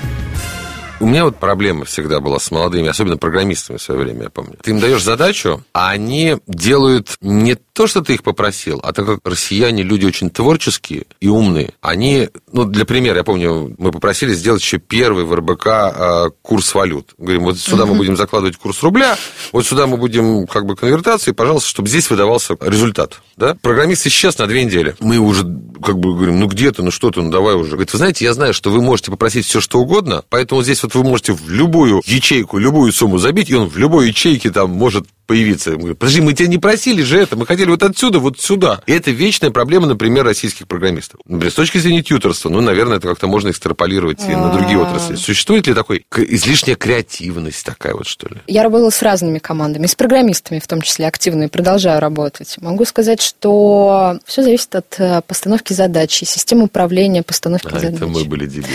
У 1.02 1.06
меня 1.06 1.24
вот 1.24 1.36
проблема 1.36 1.84
всегда 1.84 2.20
была 2.20 2.38
с 2.38 2.52
молодыми, 2.52 2.86
особенно 2.86 3.16
программистами 3.16 3.76
в 3.76 3.82
свое 3.82 4.00
время, 4.00 4.22
я 4.22 4.30
помню. 4.30 4.56
Ты 4.62 4.70
им 4.70 4.78
даешь 4.78 5.02
задачу, 5.02 5.64
а 5.72 5.90
они 5.90 6.36
делают 6.46 7.16
не 7.20 7.56
то, 7.56 7.88
что 7.88 8.02
ты 8.02 8.14
их 8.14 8.22
попросил, 8.22 8.80
а 8.84 8.92
так 8.92 9.06
как 9.06 9.18
россияне 9.24 9.82
люди 9.82 10.06
очень 10.06 10.30
творческие 10.30 11.06
и 11.20 11.26
умные, 11.26 11.72
они, 11.80 12.28
ну, 12.52 12.66
для 12.66 12.84
примера, 12.84 13.16
я 13.16 13.24
помню, 13.24 13.74
мы 13.78 13.90
попросили 13.90 14.32
сделать 14.32 14.62
еще 14.62 14.78
первый 14.78 15.24
в 15.24 15.34
РБК 15.34 15.66
э, 15.66 16.30
курс 16.40 16.72
валют. 16.72 17.14
Говорим, 17.18 17.44
вот 17.44 17.58
сюда 17.58 17.84
мы 17.84 17.94
будем 17.94 18.16
закладывать 18.16 18.56
курс 18.56 18.80
рубля, 18.84 19.18
вот 19.50 19.66
сюда 19.66 19.88
мы 19.88 19.96
будем 19.96 20.46
как 20.46 20.66
бы 20.66 20.76
конвертации, 20.76 21.32
пожалуйста, 21.32 21.68
чтобы 21.68 21.88
здесь 21.88 22.10
выдавался 22.10 22.56
результат. 22.60 23.22
Да? 23.36 23.56
Программист 23.60 24.06
исчез 24.06 24.38
на 24.38 24.46
две 24.46 24.64
недели. 24.64 24.94
Мы 25.00 25.18
уже 25.18 25.42
как 25.82 25.98
бы 25.98 26.14
говорим, 26.14 26.38
ну 26.38 26.46
где 26.46 26.70
ты, 26.70 26.82
ну 26.82 26.90
что 26.90 27.10
ты, 27.10 27.22
ну 27.22 27.30
давай 27.30 27.56
уже. 27.56 27.72
Говорит, 27.72 27.92
вы 27.92 27.98
знаете, 27.98 28.24
я 28.24 28.34
знаю, 28.34 28.54
что 28.54 28.70
вы 28.70 28.80
можете 28.80 29.10
попросить 29.10 29.46
все, 29.46 29.60
что 29.60 29.80
угодно, 29.80 30.22
поэтому 30.28 30.62
здесь 30.62 30.82
вот 30.82 30.91
вы 30.94 31.04
можете 31.04 31.32
в 31.32 31.48
любую 31.48 32.02
ячейку, 32.04 32.58
любую 32.58 32.92
сумму 32.92 33.18
забить, 33.18 33.50
и 33.50 33.54
он 33.54 33.68
в 33.68 33.76
любой 33.76 34.08
ячейке 34.08 34.50
там 34.50 34.70
может 34.70 35.06
появиться. 35.26 35.70
Мы 35.72 35.76
говорим, 35.78 35.96
подожди, 35.96 36.20
мы 36.20 36.32
тебя 36.34 36.48
не 36.48 36.58
просили 36.58 37.02
же 37.02 37.18
это, 37.18 37.36
мы 37.36 37.46
хотели 37.46 37.70
вот 37.70 37.82
отсюда, 37.82 38.18
вот 38.18 38.40
сюда. 38.40 38.80
И 38.86 38.92
это 38.92 39.10
вечная 39.10 39.50
проблема, 39.50 39.86
например, 39.86 40.24
российских 40.24 40.66
программистов. 40.68 41.20
Например, 41.26 41.50
с 41.50 41.54
точки 41.54 41.78
зрения 41.78 42.02
тьюторства, 42.02 42.48
ну, 42.48 42.60
наверное, 42.60 42.98
это 42.98 43.08
как-то 43.08 43.26
можно 43.26 43.50
экстраполировать 43.50 44.20
и 44.28 44.34
на 44.34 44.50
другие 44.52 44.78
отрасли. 44.78 45.16
Существует 45.16 45.66
ли 45.66 45.74
такой 45.74 46.04
излишняя 46.16 46.76
креативность 46.76 47.64
такая 47.64 47.94
вот, 47.94 48.06
что 48.06 48.28
ли? 48.28 48.36
Я 48.46 48.62
работала 48.62 48.90
с 48.90 49.02
разными 49.02 49.38
командами, 49.38 49.86
с 49.86 49.94
программистами 49.94 50.58
в 50.58 50.66
том 50.66 50.80
числе 50.82 51.06
активно 51.06 51.44
и 51.44 51.48
продолжаю 51.48 52.00
работать. 52.00 52.56
Могу 52.60 52.84
сказать, 52.84 53.20
что 53.22 54.18
все 54.24 54.42
зависит 54.42 54.74
от 54.74 54.94
э, 54.98 55.20
постановки 55.26 55.72
задачи, 55.72 56.24
системы 56.24 56.64
управления 56.64 57.22
постановки 57.22 57.68
А, 57.72 57.78
задач. 57.78 57.94
это 57.96 58.06
мы 58.06 58.24
были 58.24 58.46
дебилы. 58.46 58.68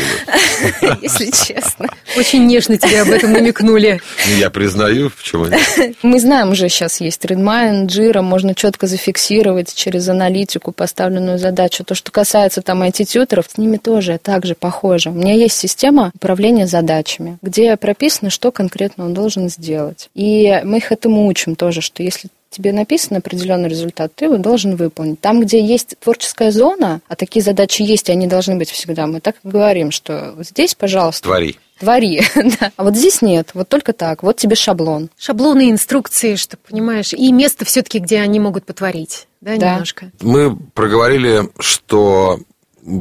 Если 1.01 1.31
честно. 1.31 1.87
Очень 2.17 2.45
нежно 2.47 2.77
тебе 2.77 3.01
об 3.01 3.09
этом 3.09 3.31
намекнули. 3.31 4.01
Ну, 4.29 4.35
Я 4.37 4.49
признаю, 4.49 5.09
в 5.15 5.23
чем 5.23 5.43
они. 5.43 5.95
Мы 6.03 6.19
знаем, 6.19 6.36
уже 6.45 6.69
сейчас 6.69 7.01
есть 7.01 7.23
Redmine, 7.25 7.87
Jira, 7.87 8.21
можно 8.21 8.53
четко 8.53 8.87
зафиксировать 8.87 9.73
через 9.73 10.07
аналитику 10.09 10.71
поставленную 10.71 11.37
задачу. 11.37 11.83
То, 11.83 11.95
что 11.95 12.11
касается 12.11 12.61
там 12.61 12.83
IT-тьютеров, 12.83 13.47
с 13.49 13.57
ними 13.57 13.77
тоже 13.77 14.19
так 14.21 14.45
же 14.45 14.55
похоже. 14.55 15.09
У 15.09 15.13
меня 15.13 15.33
есть 15.33 15.57
система 15.57 16.11
управления 16.15 16.67
задачами, 16.67 17.37
где 17.41 17.75
прописано, 17.77 18.29
что 18.29 18.51
конкретно 18.51 19.05
он 19.05 19.13
должен 19.13 19.49
сделать. 19.49 20.09
И 20.13 20.61
мы 20.63 20.77
их 20.77 20.91
этому 20.91 21.27
учим 21.27 21.55
тоже, 21.55 21.81
что 21.81 22.03
если 22.03 22.29
тебе 22.49 22.71
написан 22.73 23.17
определенный 23.17 23.69
результат, 23.69 24.13
ты 24.15 24.25
его 24.25 24.37
должен 24.37 24.75
выполнить. 24.75 25.19
Там, 25.21 25.41
где 25.41 25.63
есть 25.63 25.95
творческая 25.99 26.51
зона, 26.51 27.01
а 27.07 27.15
такие 27.15 27.43
задачи 27.43 27.81
есть, 27.81 28.09
и 28.09 28.11
они 28.11 28.27
должны 28.27 28.55
быть 28.55 28.69
всегда, 28.69 29.07
мы 29.07 29.19
так 29.19 29.35
и 29.43 29.47
говорим, 29.47 29.91
что 29.91 30.33
вот 30.35 30.47
здесь, 30.47 30.75
пожалуйста, 30.75 31.23
Твори. 31.23 31.57
твори. 31.79 32.21
да. 32.59 32.71
А 32.75 32.83
вот 32.83 32.95
здесь 32.95 33.21
нет, 33.21 33.49
вот 33.53 33.69
только 33.69 33.93
так, 33.93 34.23
вот 34.23 34.37
тебе 34.37 34.55
шаблон. 34.55 35.09
Шаблоны, 35.17 35.69
инструкции, 35.71 36.35
чтобы, 36.35 36.61
понимаешь, 36.69 37.13
и 37.13 37.31
место 37.31 37.65
все-таки, 37.65 37.99
где 37.99 38.19
они 38.21 38.39
могут 38.39 38.65
потворить, 38.65 39.27
да, 39.41 39.57
Да. 39.57 39.71
немножко. 39.73 40.11
Мы 40.21 40.55
проговорили, 40.55 41.49
что 41.59 42.39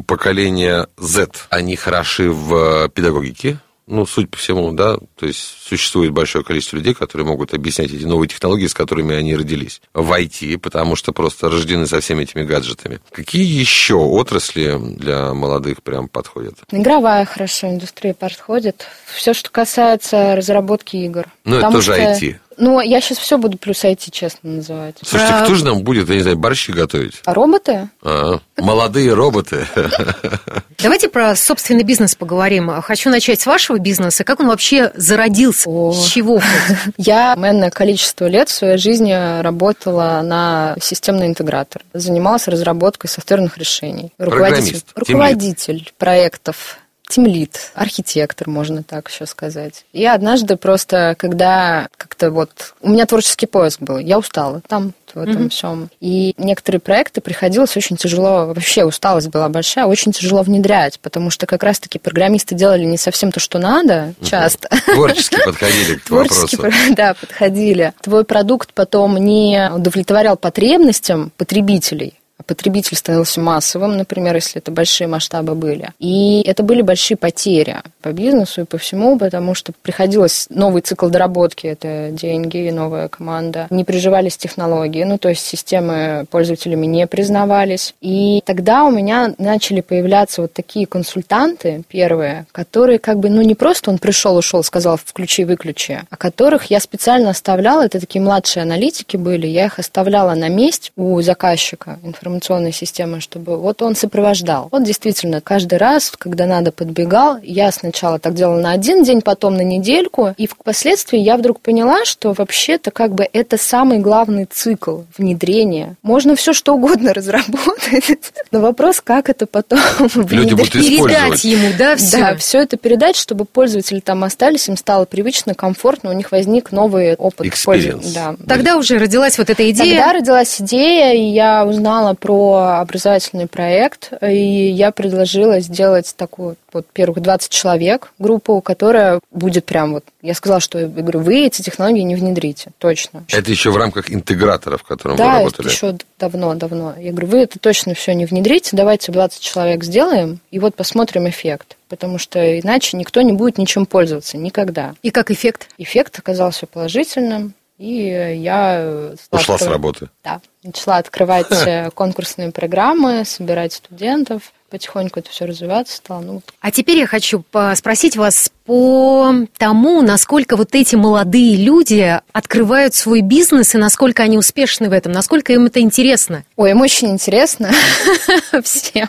поколение 0.06 0.88
Z, 0.98 1.28
они 1.50 1.76
хороши 1.76 2.30
в 2.30 2.88
педагогике. 2.90 3.58
Ну, 3.86 4.04
суть 4.04 4.28
по 4.28 4.36
всему, 4.36 4.72
да, 4.72 4.96
то 5.16 5.26
есть 5.26 5.38
существует 5.38 6.10
большое 6.10 6.44
количество 6.44 6.76
людей, 6.76 6.92
которые 6.92 7.26
могут 7.26 7.54
объяснять 7.54 7.92
эти 7.92 8.04
новые 8.04 8.28
технологии, 8.28 8.66
с 8.66 8.74
которыми 8.74 9.14
они 9.14 9.36
родились. 9.36 9.80
В 9.94 10.12
IT, 10.12 10.58
потому 10.58 10.96
что 10.96 11.12
просто 11.12 11.48
рождены 11.48 11.86
со 11.86 12.00
всеми 12.00 12.24
этими 12.24 12.42
гаджетами. 12.42 13.00
Какие 13.12 13.44
еще 13.44 13.94
отрасли 13.94 14.76
для 14.76 15.34
молодых 15.34 15.84
прям 15.84 16.08
подходят? 16.08 16.54
Игровая 16.72 17.24
хорошо 17.24 17.68
индустрия 17.68 18.12
подходит. 18.12 18.86
Все, 19.14 19.32
что 19.34 19.50
касается 19.50 20.34
разработки 20.34 20.96
игр. 20.96 21.26
Ну, 21.44 21.56
это 21.56 21.70
тоже 21.70 21.92
что- 21.92 22.02
IT. 22.02 22.36
Ну, 22.56 22.80
я 22.80 23.00
сейчас 23.00 23.18
все 23.18 23.38
буду 23.38 23.58
плюс 23.58 23.84
IT, 23.84 24.10
честно 24.10 24.50
называть. 24.50 24.96
Слушайте, 25.04 25.34
Про- 25.34 25.44
кто 25.44 25.54
же 25.54 25.64
нам 25.64 25.82
будет, 25.82 26.08
я 26.08 26.16
не 26.16 26.22
знаю, 26.22 26.38
борщи 26.38 26.72
готовить? 26.72 27.20
А 27.24 27.34
роботы? 27.34 27.88
А, 28.02 28.38
молодые 28.56 29.12
роботы. 29.14 29.66
Давайте 30.78 31.08
про 31.08 31.34
собственный 31.36 31.82
бизнес 31.84 32.14
поговорим. 32.14 32.70
Хочу 32.82 33.10
начать 33.10 33.40
с 33.40 33.46
вашего 33.46 33.78
бизнеса. 33.78 34.24
Как 34.24 34.40
он 34.40 34.48
вообще 34.48 34.92
зародился? 34.94 35.68
О. 35.68 35.92
С 35.92 36.06
чего? 36.06 36.40
Я 36.96 37.34
энное 37.34 37.70
количество 37.70 38.26
лет 38.26 38.48
в 38.48 38.52
своей 38.52 38.78
жизни 38.78 39.40
работала 39.42 40.20
на 40.24 40.76
системный 40.80 41.26
интегратор. 41.26 41.82
Занималась 41.92 42.48
разработкой 42.48 43.10
софтверных 43.10 43.58
решений. 43.58 44.12
Руководитель 44.18 45.92
проектов. 45.98 46.78
Тимлит, 47.08 47.70
архитектор, 47.74 48.48
можно 48.48 48.82
так 48.82 49.08
еще 49.08 49.26
сказать. 49.26 49.84
И 49.92 50.04
однажды 50.04 50.56
просто, 50.56 51.14
когда 51.18 51.88
как-то 51.96 52.30
вот... 52.30 52.74
У 52.80 52.90
меня 52.90 53.06
творческий 53.06 53.46
поиск 53.46 53.80
был, 53.80 53.98
я 53.98 54.18
устала 54.18 54.60
там, 54.66 54.92
в 55.14 55.20
этом 55.20 55.48
всем. 55.48 55.88
И 56.00 56.34
некоторые 56.36 56.80
проекты 56.80 57.20
приходилось 57.20 57.76
очень 57.76 57.96
тяжело, 57.96 58.46
вообще 58.46 58.84
усталость 58.84 59.28
была 59.28 59.48
большая, 59.48 59.86
очень 59.86 60.12
тяжело 60.12 60.42
внедрять, 60.42 61.00
потому 61.00 61.30
что 61.30 61.46
как 61.46 61.62
раз-таки 61.62 61.98
программисты 61.98 62.54
делали 62.54 62.84
не 62.84 62.98
совсем 62.98 63.32
то, 63.32 63.40
что 63.40 63.58
надо, 63.58 64.14
часто. 64.22 64.68
Творчески 64.86 65.36
подходили 65.44 65.94
к 65.96 66.04
Творчески, 66.04 66.56
вопросу. 66.56 66.76
да, 66.96 67.14
подходили. 67.14 67.92
Твой 68.02 68.24
продукт 68.24 68.72
потом 68.74 69.16
не 69.16 69.70
удовлетворял 69.72 70.36
потребностям 70.36 71.32
потребителей. 71.36 72.14
А 72.38 72.42
потребитель 72.42 72.96
становился 72.96 73.40
массовым, 73.40 73.96
например, 73.96 74.34
если 74.34 74.60
это 74.60 74.70
большие 74.70 75.08
масштабы 75.08 75.54
были. 75.54 75.90
И 75.98 76.42
это 76.42 76.62
были 76.62 76.82
большие 76.82 77.16
потери 77.16 77.76
по 78.02 78.12
бизнесу 78.12 78.62
и 78.62 78.64
по 78.64 78.78
всему, 78.78 79.18
потому 79.18 79.54
что 79.54 79.72
приходилось 79.82 80.46
новый 80.50 80.82
цикл 80.82 81.08
доработки, 81.08 81.66
это 81.66 82.10
деньги, 82.12 82.70
новая 82.70 83.08
команда, 83.08 83.66
не 83.70 83.84
приживались 83.84 84.36
технологии, 84.36 85.04
ну, 85.04 85.18
то 85.18 85.28
есть 85.30 85.44
системы 85.46 86.26
пользователями 86.30 86.86
не 86.86 87.06
признавались. 87.06 87.94
И 88.00 88.42
тогда 88.44 88.84
у 88.84 88.90
меня 88.90 89.34
начали 89.38 89.80
появляться 89.80 90.42
вот 90.42 90.52
такие 90.52 90.86
консультанты 90.86 91.82
первые, 91.88 92.46
которые 92.52 92.98
как 92.98 93.18
бы, 93.18 93.30
ну, 93.30 93.40
не 93.42 93.54
просто 93.54 93.90
он 93.90 93.98
пришел, 93.98 94.36
ушел, 94.36 94.62
сказал 94.62 94.98
включи-выключи, 95.02 96.02
а 96.10 96.16
которых 96.16 96.66
я 96.66 96.80
специально 96.80 97.30
оставляла, 97.30 97.86
это 97.86 97.98
такие 97.98 98.22
младшие 98.22 98.62
аналитики 98.62 99.16
были, 99.16 99.46
я 99.46 99.66
их 99.66 99.78
оставляла 99.78 100.34
на 100.34 100.48
месте 100.48 100.90
у 100.96 101.20
заказчика 101.22 101.98
информационной 102.26 102.72
системы, 102.72 103.20
чтобы 103.20 103.56
вот 103.56 103.82
он 103.82 103.94
сопровождал. 103.94 104.68
Вот 104.72 104.82
действительно, 104.82 105.40
каждый 105.40 105.78
раз, 105.78 106.12
когда 106.18 106.46
надо, 106.46 106.72
подбегал, 106.72 107.38
я 107.42 107.70
сначала 107.70 108.18
так 108.18 108.34
делала 108.34 108.60
на 108.60 108.72
один 108.72 109.04
день, 109.04 109.22
потом 109.22 109.54
на 109.54 109.62
недельку, 109.62 110.34
и 110.36 110.46
впоследствии 110.46 111.18
я 111.18 111.36
вдруг 111.36 111.60
поняла, 111.60 112.04
что 112.04 112.32
вообще-то 112.32 112.90
как 112.90 113.14
бы 113.14 113.28
это 113.32 113.56
самый 113.56 113.98
главный 113.98 114.46
цикл 114.46 115.02
внедрения. 115.16 115.96
Можно 116.02 116.34
все 116.34 116.52
что 116.52 116.74
угодно 116.74 117.14
разработать, 117.14 118.32
но 118.50 118.60
вопрос, 118.60 119.00
как 119.00 119.28
это 119.30 119.46
потом 119.46 119.78
Люди 120.30 120.54
будут 120.54 120.72
Передать 120.72 121.44
ему, 121.44 121.68
да, 121.78 121.96
все. 121.96 122.18
Да, 122.18 122.36
все 122.36 122.60
это 122.60 122.76
передать, 122.76 123.16
чтобы 123.16 123.44
пользователи 123.44 124.00
там 124.00 124.24
остались, 124.24 124.68
им 124.68 124.76
стало 124.76 125.04
привычно, 125.04 125.54
комфортно, 125.54 126.10
у 126.10 126.12
них 126.12 126.32
возник 126.32 126.72
новый 126.72 127.14
опыт. 127.14 127.46
Experience. 127.46 128.12
Да. 128.12 128.34
Тогда 128.48 128.76
уже 128.76 128.98
родилась 128.98 129.38
вот 129.38 129.48
эта 129.48 129.70
идея. 129.70 129.96
Тогда 129.96 130.12
родилась 130.12 130.60
идея, 130.60 131.14
и 131.14 131.22
я 131.22 131.64
узнала 131.64 132.15
про 132.16 132.80
образовательный 132.80 133.46
проект, 133.46 134.12
и 134.22 134.68
я 134.68 134.90
предложила 134.90 135.60
сделать 135.60 136.14
такую 136.16 136.56
вот 136.72 136.86
первых 136.92 137.20
20 137.22 137.50
человек, 137.50 138.12
группу, 138.18 138.60
которая 138.60 139.20
будет 139.30 139.64
прям 139.64 139.92
вот... 139.94 140.04
Я 140.20 140.34
сказала, 140.34 140.60
что, 140.60 140.78
я 140.78 140.86
говорю, 140.86 141.20
вы 141.20 141.46
эти 141.46 141.62
технологии 141.62 142.02
не 142.02 142.16
внедрите, 142.16 142.70
точно. 142.78 143.24
Это 143.32 143.50
еще 143.50 143.70
в 143.70 143.76
рамках 143.76 144.10
интегратора, 144.10 144.76
в 144.76 144.82
котором 144.82 145.16
вы 145.16 145.22
Да, 145.22 145.38
работали. 145.38 145.68
еще 145.68 145.96
давно-давно. 146.18 146.94
Я 146.98 147.12
говорю, 147.12 147.28
вы 147.28 147.38
это 147.38 147.58
точно 147.58 147.94
все 147.94 148.14
не 148.14 148.26
внедрите, 148.26 148.70
давайте 148.76 149.12
20 149.12 149.40
человек 149.40 149.84
сделаем, 149.84 150.40
и 150.50 150.58
вот 150.58 150.74
посмотрим 150.74 151.28
эффект. 151.28 151.76
Потому 151.88 152.18
что 152.18 152.58
иначе 152.58 152.96
никто 152.96 153.22
не 153.22 153.32
будет 153.32 153.58
ничем 153.58 153.86
пользоваться, 153.86 154.36
никогда. 154.36 154.94
И 155.02 155.10
как 155.10 155.30
эффект? 155.30 155.68
Эффект 155.78 156.18
оказался 156.18 156.66
положительным, 156.66 157.54
и 157.78 158.38
я... 158.38 159.12
стала 159.20 159.40
Ушла 159.40 159.58
с 159.58 159.62
открывать- 159.62 159.72
работы. 159.72 160.08
Да, 160.24 160.40
начала 160.62 160.96
открывать 160.96 161.46
э, 161.50 161.90
конкурсные 161.94 162.50
программы, 162.52 163.24
собирать 163.24 163.74
студентов, 163.74 164.52
потихоньку 164.70 165.20
это 165.20 165.30
все 165.30 165.44
развиваться 165.44 165.96
стало. 165.96 166.20
Ну, 166.22 166.32
вот 166.34 166.44
А 166.60 166.70
теперь 166.70 166.98
я 166.98 167.06
хочу 167.06 167.44
по- 167.50 167.72
спросить 167.76 168.16
вас 168.16 168.50
по 168.64 169.32
тому, 169.58 170.02
насколько 170.02 170.56
вот 170.56 170.74
эти 170.74 170.96
молодые 170.96 171.56
люди 171.56 172.20
открывают 172.32 172.94
свой 172.94 173.20
бизнес 173.20 173.74
и 173.74 173.78
насколько 173.78 174.22
они 174.24 174.38
успешны 174.38 174.88
в 174.88 174.92
этом, 174.92 175.12
насколько 175.12 175.52
им 175.52 175.66
это 175.66 175.80
интересно. 175.80 176.44
Ой, 176.56 176.70
им 176.72 176.80
очень 176.80 177.08
интересно 177.10 177.70
всем. 178.64 179.08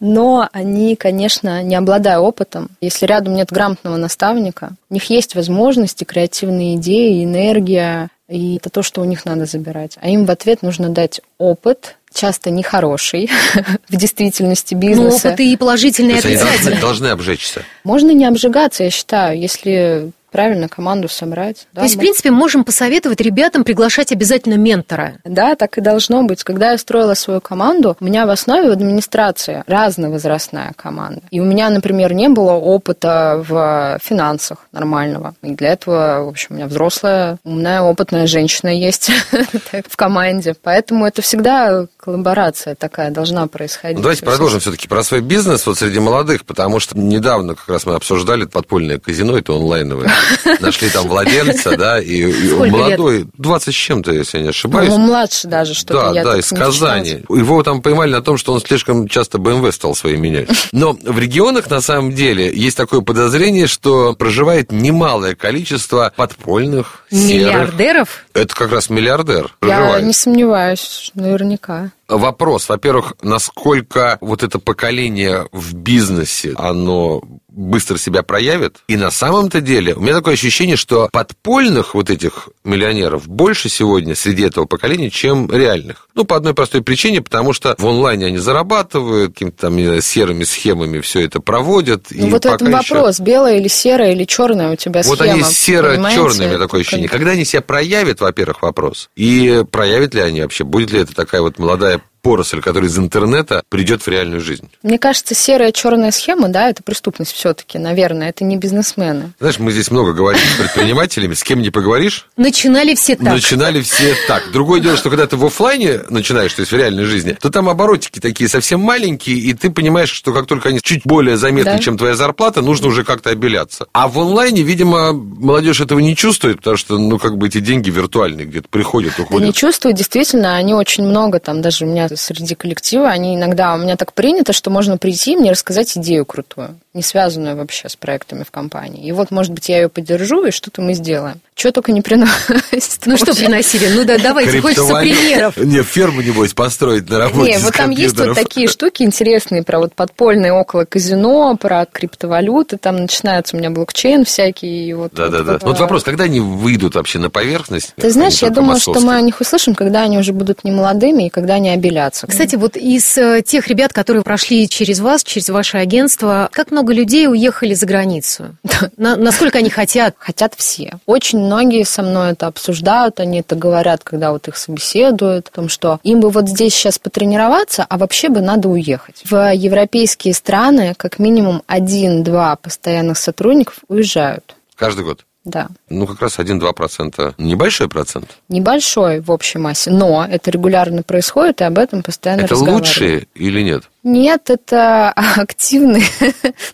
Но 0.00 0.48
они, 0.52 0.96
конечно, 0.96 1.62
не 1.62 1.74
обладая 1.74 2.18
опытом, 2.18 2.70
если 2.80 3.06
рядом 3.06 3.34
нет 3.34 3.50
грамотного 3.50 3.96
наставника, 3.96 4.72
у 4.90 4.94
них 4.94 5.10
есть 5.10 5.34
возможности, 5.34 6.04
креативные 6.04 6.76
идеи, 6.76 7.24
энергия, 7.24 8.08
и 8.28 8.56
это 8.56 8.70
то, 8.70 8.82
что 8.82 9.00
у 9.02 9.04
них 9.04 9.24
надо 9.26 9.44
забирать. 9.46 9.98
А 10.00 10.08
им 10.08 10.24
в 10.24 10.30
ответ 10.30 10.62
нужно 10.62 10.88
дать 10.88 11.20
опыт, 11.38 11.96
часто 12.12 12.50
нехороший 12.50 13.28
в 13.88 13.96
действительности 13.96 14.74
Ну, 14.74 14.80
бизнеса. 14.80 15.28
опыты 15.28 15.46
и 15.52 15.56
положительные, 15.56 16.16
и 16.16 16.24
они 16.24 16.36
должны, 16.36 16.48
отрицательные. 16.48 16.80
должны 16.80 17.06
обжечься. 17.08 17.62
Можно 17.82 18.12
не 18.12 18.24
обжигаться, 18.24 18.84
я 18.84 18.90
считаю, 18.90 19.38
если 19.38 20.10
правильно 20.34 20.68
команду 20.68 21.08
собрать. 21.08 21.68
да, 21.72 21.82
То 21.82 21.84
есть, 21.84 21.94
в 21.94 21.98
мы- 21.98 22.02
принципе, 22.02 22.32
можем 22.32 22.64
посоветовать 22.64 23.20
ребятам 23.20 23.62
приглашать 23.62 24.10
обязательно 24.10 24.54
ментора. 24.54 25.14
Да, 25.24 25.54
так 25.54 25.78
и 25.78 25.80
должно 25.80 26.24
быть. 26.24 26.42
Когда 26.42 26.72
я 26.72 26.78
строила 26.78 27.14
свою 27.14 27.40
команду, 27.40 27.96
у 28.00 28.04
меня 28.04 28.26
в 28.26 28.30
основе 28.30 28.68
в 28.68 28.72
администрации 28.72 29.62
разновозрастная 29.68 30.72
команда. 30.74 31.20
И 31.30 31.38
у 31.38 31.44
меня, 31.44 31.70
например, 31.70 32.12
не 32.14 32.28
было 32.28 32.54
опыта 32.54 33.44
в 33.48 33.98
финансах 34.02 34.66
нормального. 34.72 35.34
И 35.42 35.54
для 35.54 35.68
этого, 35.68 36.24
в 36.24 36.28
общем, 36.30 36.48
у 36.50 36.54
меня 36.54 36.66
взрослая, 36.66 37.38
умная, 37.44 37.82
опытная 37.82 38.26
женщина 38.26 38.68
есть 38.68 39.12
в 39.88 39.96
команде. 39.96 40.54
Поэтому 40.60 41.06
это 41.06 41.22
всегда 41.22 41.86
коллаборация 42.04 42.74
такая 42.74 43.10
должна 43.10 43.46
происходить. 43.46 43.96
Ну, 43.96 44.02
давайте 44.02 44.26
продолжим 44.26 44.60
все-таки 44.60 44.86
про 44.86 45.02
свой 45.02 45.22
бизнес 45.22 45.64
вот 45.66 45.78
среди 45.78 45.98
молодых, 46.00 46.44
потому 46.44 46.78
что 46.78 46.98
недавно 46.98 47.54
как 47.54 47.66
раз 47.66 47.86
мы 47.86 47.94
обсуждали 47.94 48.44
подпольное 48.44 48.98
казино, 48.98 49.38
это 49.38 49.54
онлайновое. 49.54 50.12
Нашли 50.60 50.90
там 50.90 51.08
владельца, 51.08 51.76
да, 51.78 51.98
и, 51.98 52.52
он 52.52 52.68
молодой, 52.68 53.26
20 53.38 53.74
с 53.74 53.76
чем-то, 53.76 54.12
если 54.12 54.36
я 54.38 54.44
не 54.44 54.50
ошибаюсь. 54.50 54.90
Ну, 54.90 54.98
младше 54.98 55.48
даже 55.48 55.72
что-то. 55.72 56.12
Да, 56.12 56.24
да, 56.24 56.38
из 56.38 56.50
Казани. 56.50 57.24
Его 57.30 57.62
там 57.62 57.80
поймали 57.80 58.10
на 58.10 58.20
том, 58.20 58.36
что 58.36 58.52
он 58.52 58.60
слишком 58.60 59.08
часто 59.08 59.38
БМВ 59.38 59.74
стал 59.74 59.94
свои 59.94 60.16
менять. 60.16 60.50
Но 60.72 60.92
в 60.92 61.18
регионах, 61.18 61.70
на 61.70 61.80
самом 61.80 62.12
деле, 62.12 62.52
есть 62.54 62.76
такое 62.76 63.00
подозрение, 63.00 63.66
что 63.66 64.14
проживает 64.14 64.70
немалое 64.70 65.34
количество 65.34 66.12
подпольных, 66.14 67.04
серых. 67.10 67.30
Миллиардеров. 67.30 68.23
Это 68.34 68.54
как 68.54 68.72
раз 68.72 68.90
миллиардер 68.90 69.54
Я 69.62 69.68
проживает. 69.78 70.04
не 70.04 70.12
сомневаюсь, 70.12 71.10
наверняка. 71.14 71.90
Вопрос, 72.08 72.68
во-первых, 72.68 73.14
насколько 73.22 74.18
вот 74.20 74.42
это 74.42 74.58
поколение 74.58 75.46
в 75.52 75.74
бизнесе, 75.74 76.52
оно 76.56 77.22
быстро 77.48 77.98
себя 77.98 78.22
проявит. 78.24 78.78
И 78.88 78.96
на 78.96 79.10
самом-то 79.12 79.60
деле 79.60 79.94
у 79.94 80.00
меня 80.00 80.14
такое 80.14 80.34
ощущение, 80.34 80.76
что 80.76 81.08
подпольных 81.12 81.94
вот 81.94 82.10
этих 82.10 82.48
миллионеров 82.64 83.28
больше 83.28 83.68
сегодня 83.68 84.16
среди 84.16 84.42
этого 84.42 84.64
поколения, 84.64 85.08
чем 85.08 85.48
реальных. 85.50 86.08
Ну, 86.14 86.24
по 86.24 86.34
одной 86.36 86.52
простой 86.54 86.82
причине, 86.82 87.22
потому 87.22 87.52
что 87.52 87.76
в 87.78 87.86
онлайне 87.86 88.26
они 88.26 88.38
зарабатывают, 88.38 89.34
какими-то 89.34 89.56
там 89.68 89.74
знаю, 89.84 90.02
серыми 90.02 90.42
схемами 90.42 90.98
все 91.00 91.20
это 91.24 91.38
проводят. 91.40 92.06
Ну, 92.10 92.26
и 92.26 92.30
вот 92.30 92.44
в 92.44 92.48
пока 92.48 92.56
этом 92.56 92.80
еще- 92.80 92.94
вопрос, 92.94 93.20
белая 93.20 93.58
или 93.58 93.68
серая, 93.68 94.12
или 94.12 94.24
черная 94.24 94.72
у 94.72 94.76
тебя 94.76 95.02
Вот 95.04 95.18
схема. 95.18 95.32
они 95.34 95.42
серо-черные, 95.44 96.48
у 96.48 96.50
меня 96.50 96.58
такое 96.58 96.80
ощущение. 96.80 97.08
Когда 97.08 97.30
они 97.32 97.44
себя 97.44 97.62
проявят, 97.62 98.20
во-первых, 98.20 98.62
вопрос. 98.62 99.10
И 99.14 99.62
проявят 99.70 100.14
ли 100.14 100.20
они 100.20 100.42
вообще? 100.42 100.64
Будет 100.64 100.90
ли 100.90 101.00
это 101.00 101.14
такая 101.14 101.40
вот 101.40 101.58
молодая 101.60 102.00
поросль, 102.24 102.60
которая 102.62 102.88
из 102.90 102.98
интернета 102.98 103.62
придет 103.68 104.02
в 104.02 104.08
реальную 104.08 104.40
жизнь? 104.40 104.68
Мне 104.82 104.98
кажется, 104.98 105.34
серая 105.34 105.70
черная 105.70 106.10
схема, 106.10 106.48
да, 106.48 106.70
это 106.70 106.82
преступность 106.82 107.32
все-таки, 107.32 107.78
наверное, 107.78 108.30
это 108.30 108.42
не 108.44 108.56
бизнесмены. 108.56 109.32
Знаешь, 109.38 109.58
мы 109.58 109.70
здесь 109.70 109.90
много 109.90 110.12
говорим 110.14 110.40
с 110.40 110.58
предпринимателями, 110.58 111.34
с 111.34 111.44
кем 111.44 111.60
не 111.60 111.70
поговоришь, 111.70 112.26
Начинали 112.36 112.94
все 112.94 113.14
так. 113.16 113.26
начинали 113.26 113.82
все 113.82 114.14
так. 114.26 114.50
Другое 114.52 114.80
дело, 114.80 114.96
что 114.96 115.10
когда 115.10 115.26
ты 115.26 115.36
в 115.36 115.44
оффлайне 115.44 116.00
начинаешь, 116.08 116.52
то 116.54 116.60
есть 116.60 116.72
в 116.72 116.76
реальной 116.76 117.04
жизни, 117.04 117.36
то 117.40 117.50
там 117.50 117.68
оборотики 117.68 118.18
такие 118.20 118.48
совсем 118.48 118.80
маленькие, 118.80 119.36
и 119.36 119.52
ты 119.52 119.70
понимаешь, 119.70 120.08
что 120.10 120.32
как 120.32 120.46
только 120.46 120.70
они 120.70 120.80
чуть 120.82 121.02
более 121.04 121.36
заметны, 121.36 121.72
Да. 121.72 121.78
чем 121.78 121.98
твоя 121.98 122.14
зарплата, 122.14 122.62
нужно 122.62 122.88
уже 122.88 123.04
как-то 123.04 123.28
обеляться. 123.30 123.86
А 123.92 124.08
в 124.08 124.18
онлайне, 124.18 124.62
видимо, 124.62 125.12
молодежь 125.12 125.80
этого 125.82 125.98
не 125.98 126.16
чувствует, 126.16 126.56
потому 126.58 126.78
что, 126.78 126.96
ну, 126.98 127.18
как 127.18 127.36
бы 127.36 127.48
эти 127.48 127.60
деньги 127.60 127.90
виртуальные 127.90 128.46
где-то 128.46 128.68
приходят, 128.70 129.12
Да 129.18 129.24
уходят. 129.24 129.46
не 129.46 129.52
чувствуют, 129.52 129.96
действительно, 129.98 130.56
они 130.56 130.72
очень 130.72 131.04
много, 131.04 131.38
там 131.38 131.60
даже 131.60 131.84
у 131.84 131.88
меня 131.88 132.08
среди 132.16 132.54
коллектива, 132.54 133.10
они 133.10 133.34
иногда, 133.34 133.74
у 133.74 133.78
меня 133.78 133.96
так 133.96 134.12
принято, 134.12 134.52
что 134.52 134.70
можно 134.70 134.98
прийти 134.98 135.32
и 135.32 135.36
мне 135.36 135.50
рассказать 135.50 135.96
идею 135.96 136.24
крутую, 136.24 136.76
не 136.92 137.02
связанную 137.02 137.56
вообще 137.56 137.88
с 137.88 137.96
проектами 137.96 138.44
в 138.44 138.50
компании. 138.50 139.06
И 139.06 139.12
вот, 139.12 139.30
может 139.30 139.52
быть, 139.52 139.68
я 139.68 139.82
ее 139.82 139.88
поддержу, 139.88 140.44
и 140.44 140.50
что-то 140.50 140.82
мы 140.82 140.94
сделаем. 140.94 141.40
Что 141.54 141.70
только 141.70 141.92
не 141.92 142.02
приносит. 142.02 143.06
Ну 143.06 143.16
что 143.16 143.34
приносили? 143.34 143.88
Ну 143.88 144.04
да, 144.04 144.18
давайте, 144.18 144.60
хочется 144.60 144.94
примеров. 144.96 145.56
Не, 145.56 145.82
ферму, 145.82 146.20
небось, 146.20 146.52
построить 146.52 147.08
на 147.08 147.18
работе 147.18 147.52
Не, 147.52 147.58
вот 147.58 147.74
там 147.74 147.90
есть 147.90 148.18
вот 148.18 148.34
такие 148.34 148.66
штуки 148.66 149.02
интересные 149.02 149.62
про 149.62 149.78
вот 149.78 149.94
подпольные 149.94 150.52
около 150.52 150.84
казино, 150.84 151.56
про 151.56 151.86
криптовалюты, 151.86 152.76
там 152.76 152.96
начинается 152.96 153.56
у 153.56 153.60
меня 153.60 153.70
блокчейн 153.70 154.24
всякий. 154.24 154.92
Вот, 154.94 155.14
Да-да-да. 155.14 155.52
вот, 155.52 155.62
Ну, 155.62 155.74
вопрос, 155.74 156.02
когда 156.02 156.24
они 156.24 156.40
выйдут 156.40 156.96
вообще 156.96 157.18
на 157.18 157.30
поверхность? 157.30 157.94
Ты 157.96 158.10
знаешь, 158.10 158.38
я 158.42 158.50
думаю, 158.50 158.80
что 158.80 158.98
мы 159.00 159.14
о 159.14 159.20
них 159.20 159.40
услышим, 159.40 159.74
когда 159.74 160.02
они 160.02 160.18
уже 160.18 160.32
будут 160.32 160.64
не 160.64 160.72
молодыми 160.72 161.26
и 161.26 161.30
когда 161.30 161.54
они 161.54 161.70
обелятся. 162.04 162.26
Кстати, 162.26 162.56
вот 162.56 162.76
из 162.76 163.16
э, 163.18 163.42
тех 163.42 163.68
ребят, 163.68 163.92
которые 163.92 164.22
прошли 164.22 164.68
через 164.68 165.00
вас, 165.00 165.24
через 165.24 165.48
ваше 165.48 165.78
агентство, 165.78 166.48
как 166.52 166.70
много 166.70 166.92
людей 166.92 167.28
уехали 167.28 167.74
за 167.74 167.86
границу? 167.86 168.56
На- 168.96 169.16
насколько 169.16 169.58
они 169.58 169.70
хотят? 169.70 170.14
Хотят 170.18 170.54
все. 170.56 170.94
Очень 171.06 171.40
многие 171.40 171.84
со 171.84 172.02
мной 172.02 172.32
это 172.32 172.46
обсуждают, 172.46 173.20
они 173.20 173.40
это 173.40 173.56
говорят, 173.56 174.02
когда 174.04 174.32
вот 174.32 174.48
их 174.48 174.56
собеседуют, 174.56 175.48
о 175.48 175.52
том, 175.52 175.68
что 175.68 176.00
им 176.02 176.20
бы 176.20 176.30
вот 176.30 176.48
здесь 176.48 176.74
сейчас 176.74 176.98
потренироваться, 176.98 177.84
а 177.88 177.98
вообще 177.98 178.28
бы 178.28 178.40
надо 178.40 178.68
уехать. 178.68 179.22
В 179.24 179.52
европейские 179.54 180.34
страны 180.34 180.94
как 180.96 181.18
минимум 181.18 181.62
один-два 181.66 182.56
постоянных 182.56 183.18
сотрудников 183.18 183.78
уезжают. 183.88 184.56
Каждый 184.76 185.04
год. 185.04 185.24
Да. 185.44 185.68
Ну, 185.90 186.06
как 186.06 186.22
раз 186.22 186.38
1-2%. 186.38 187.34
Небольшой 187.38 187.88
процент. 187.88 188.38
Небольшой 188.48 189.20
в 189.20 189.30
общей 189.30 189.58
массе, 189.58 189.90
но 189.90 190.26
это 190.28 190.50
регулярно 190.50 191.02
происходит, 191.02 191.60
и 191.60 191.64
об 191.64 191.78
этом 191.78 192.02
постоянно 192.02 192.42
Это 192.42 192.56
лучшие 192.56 193.26
или 193.34 193.60
нет? 193.60 193.84
Нет, 194.04 194.50
это 194.50 195.10
активные, 195.10 196.04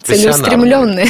целеустремленные. 0.03 1.07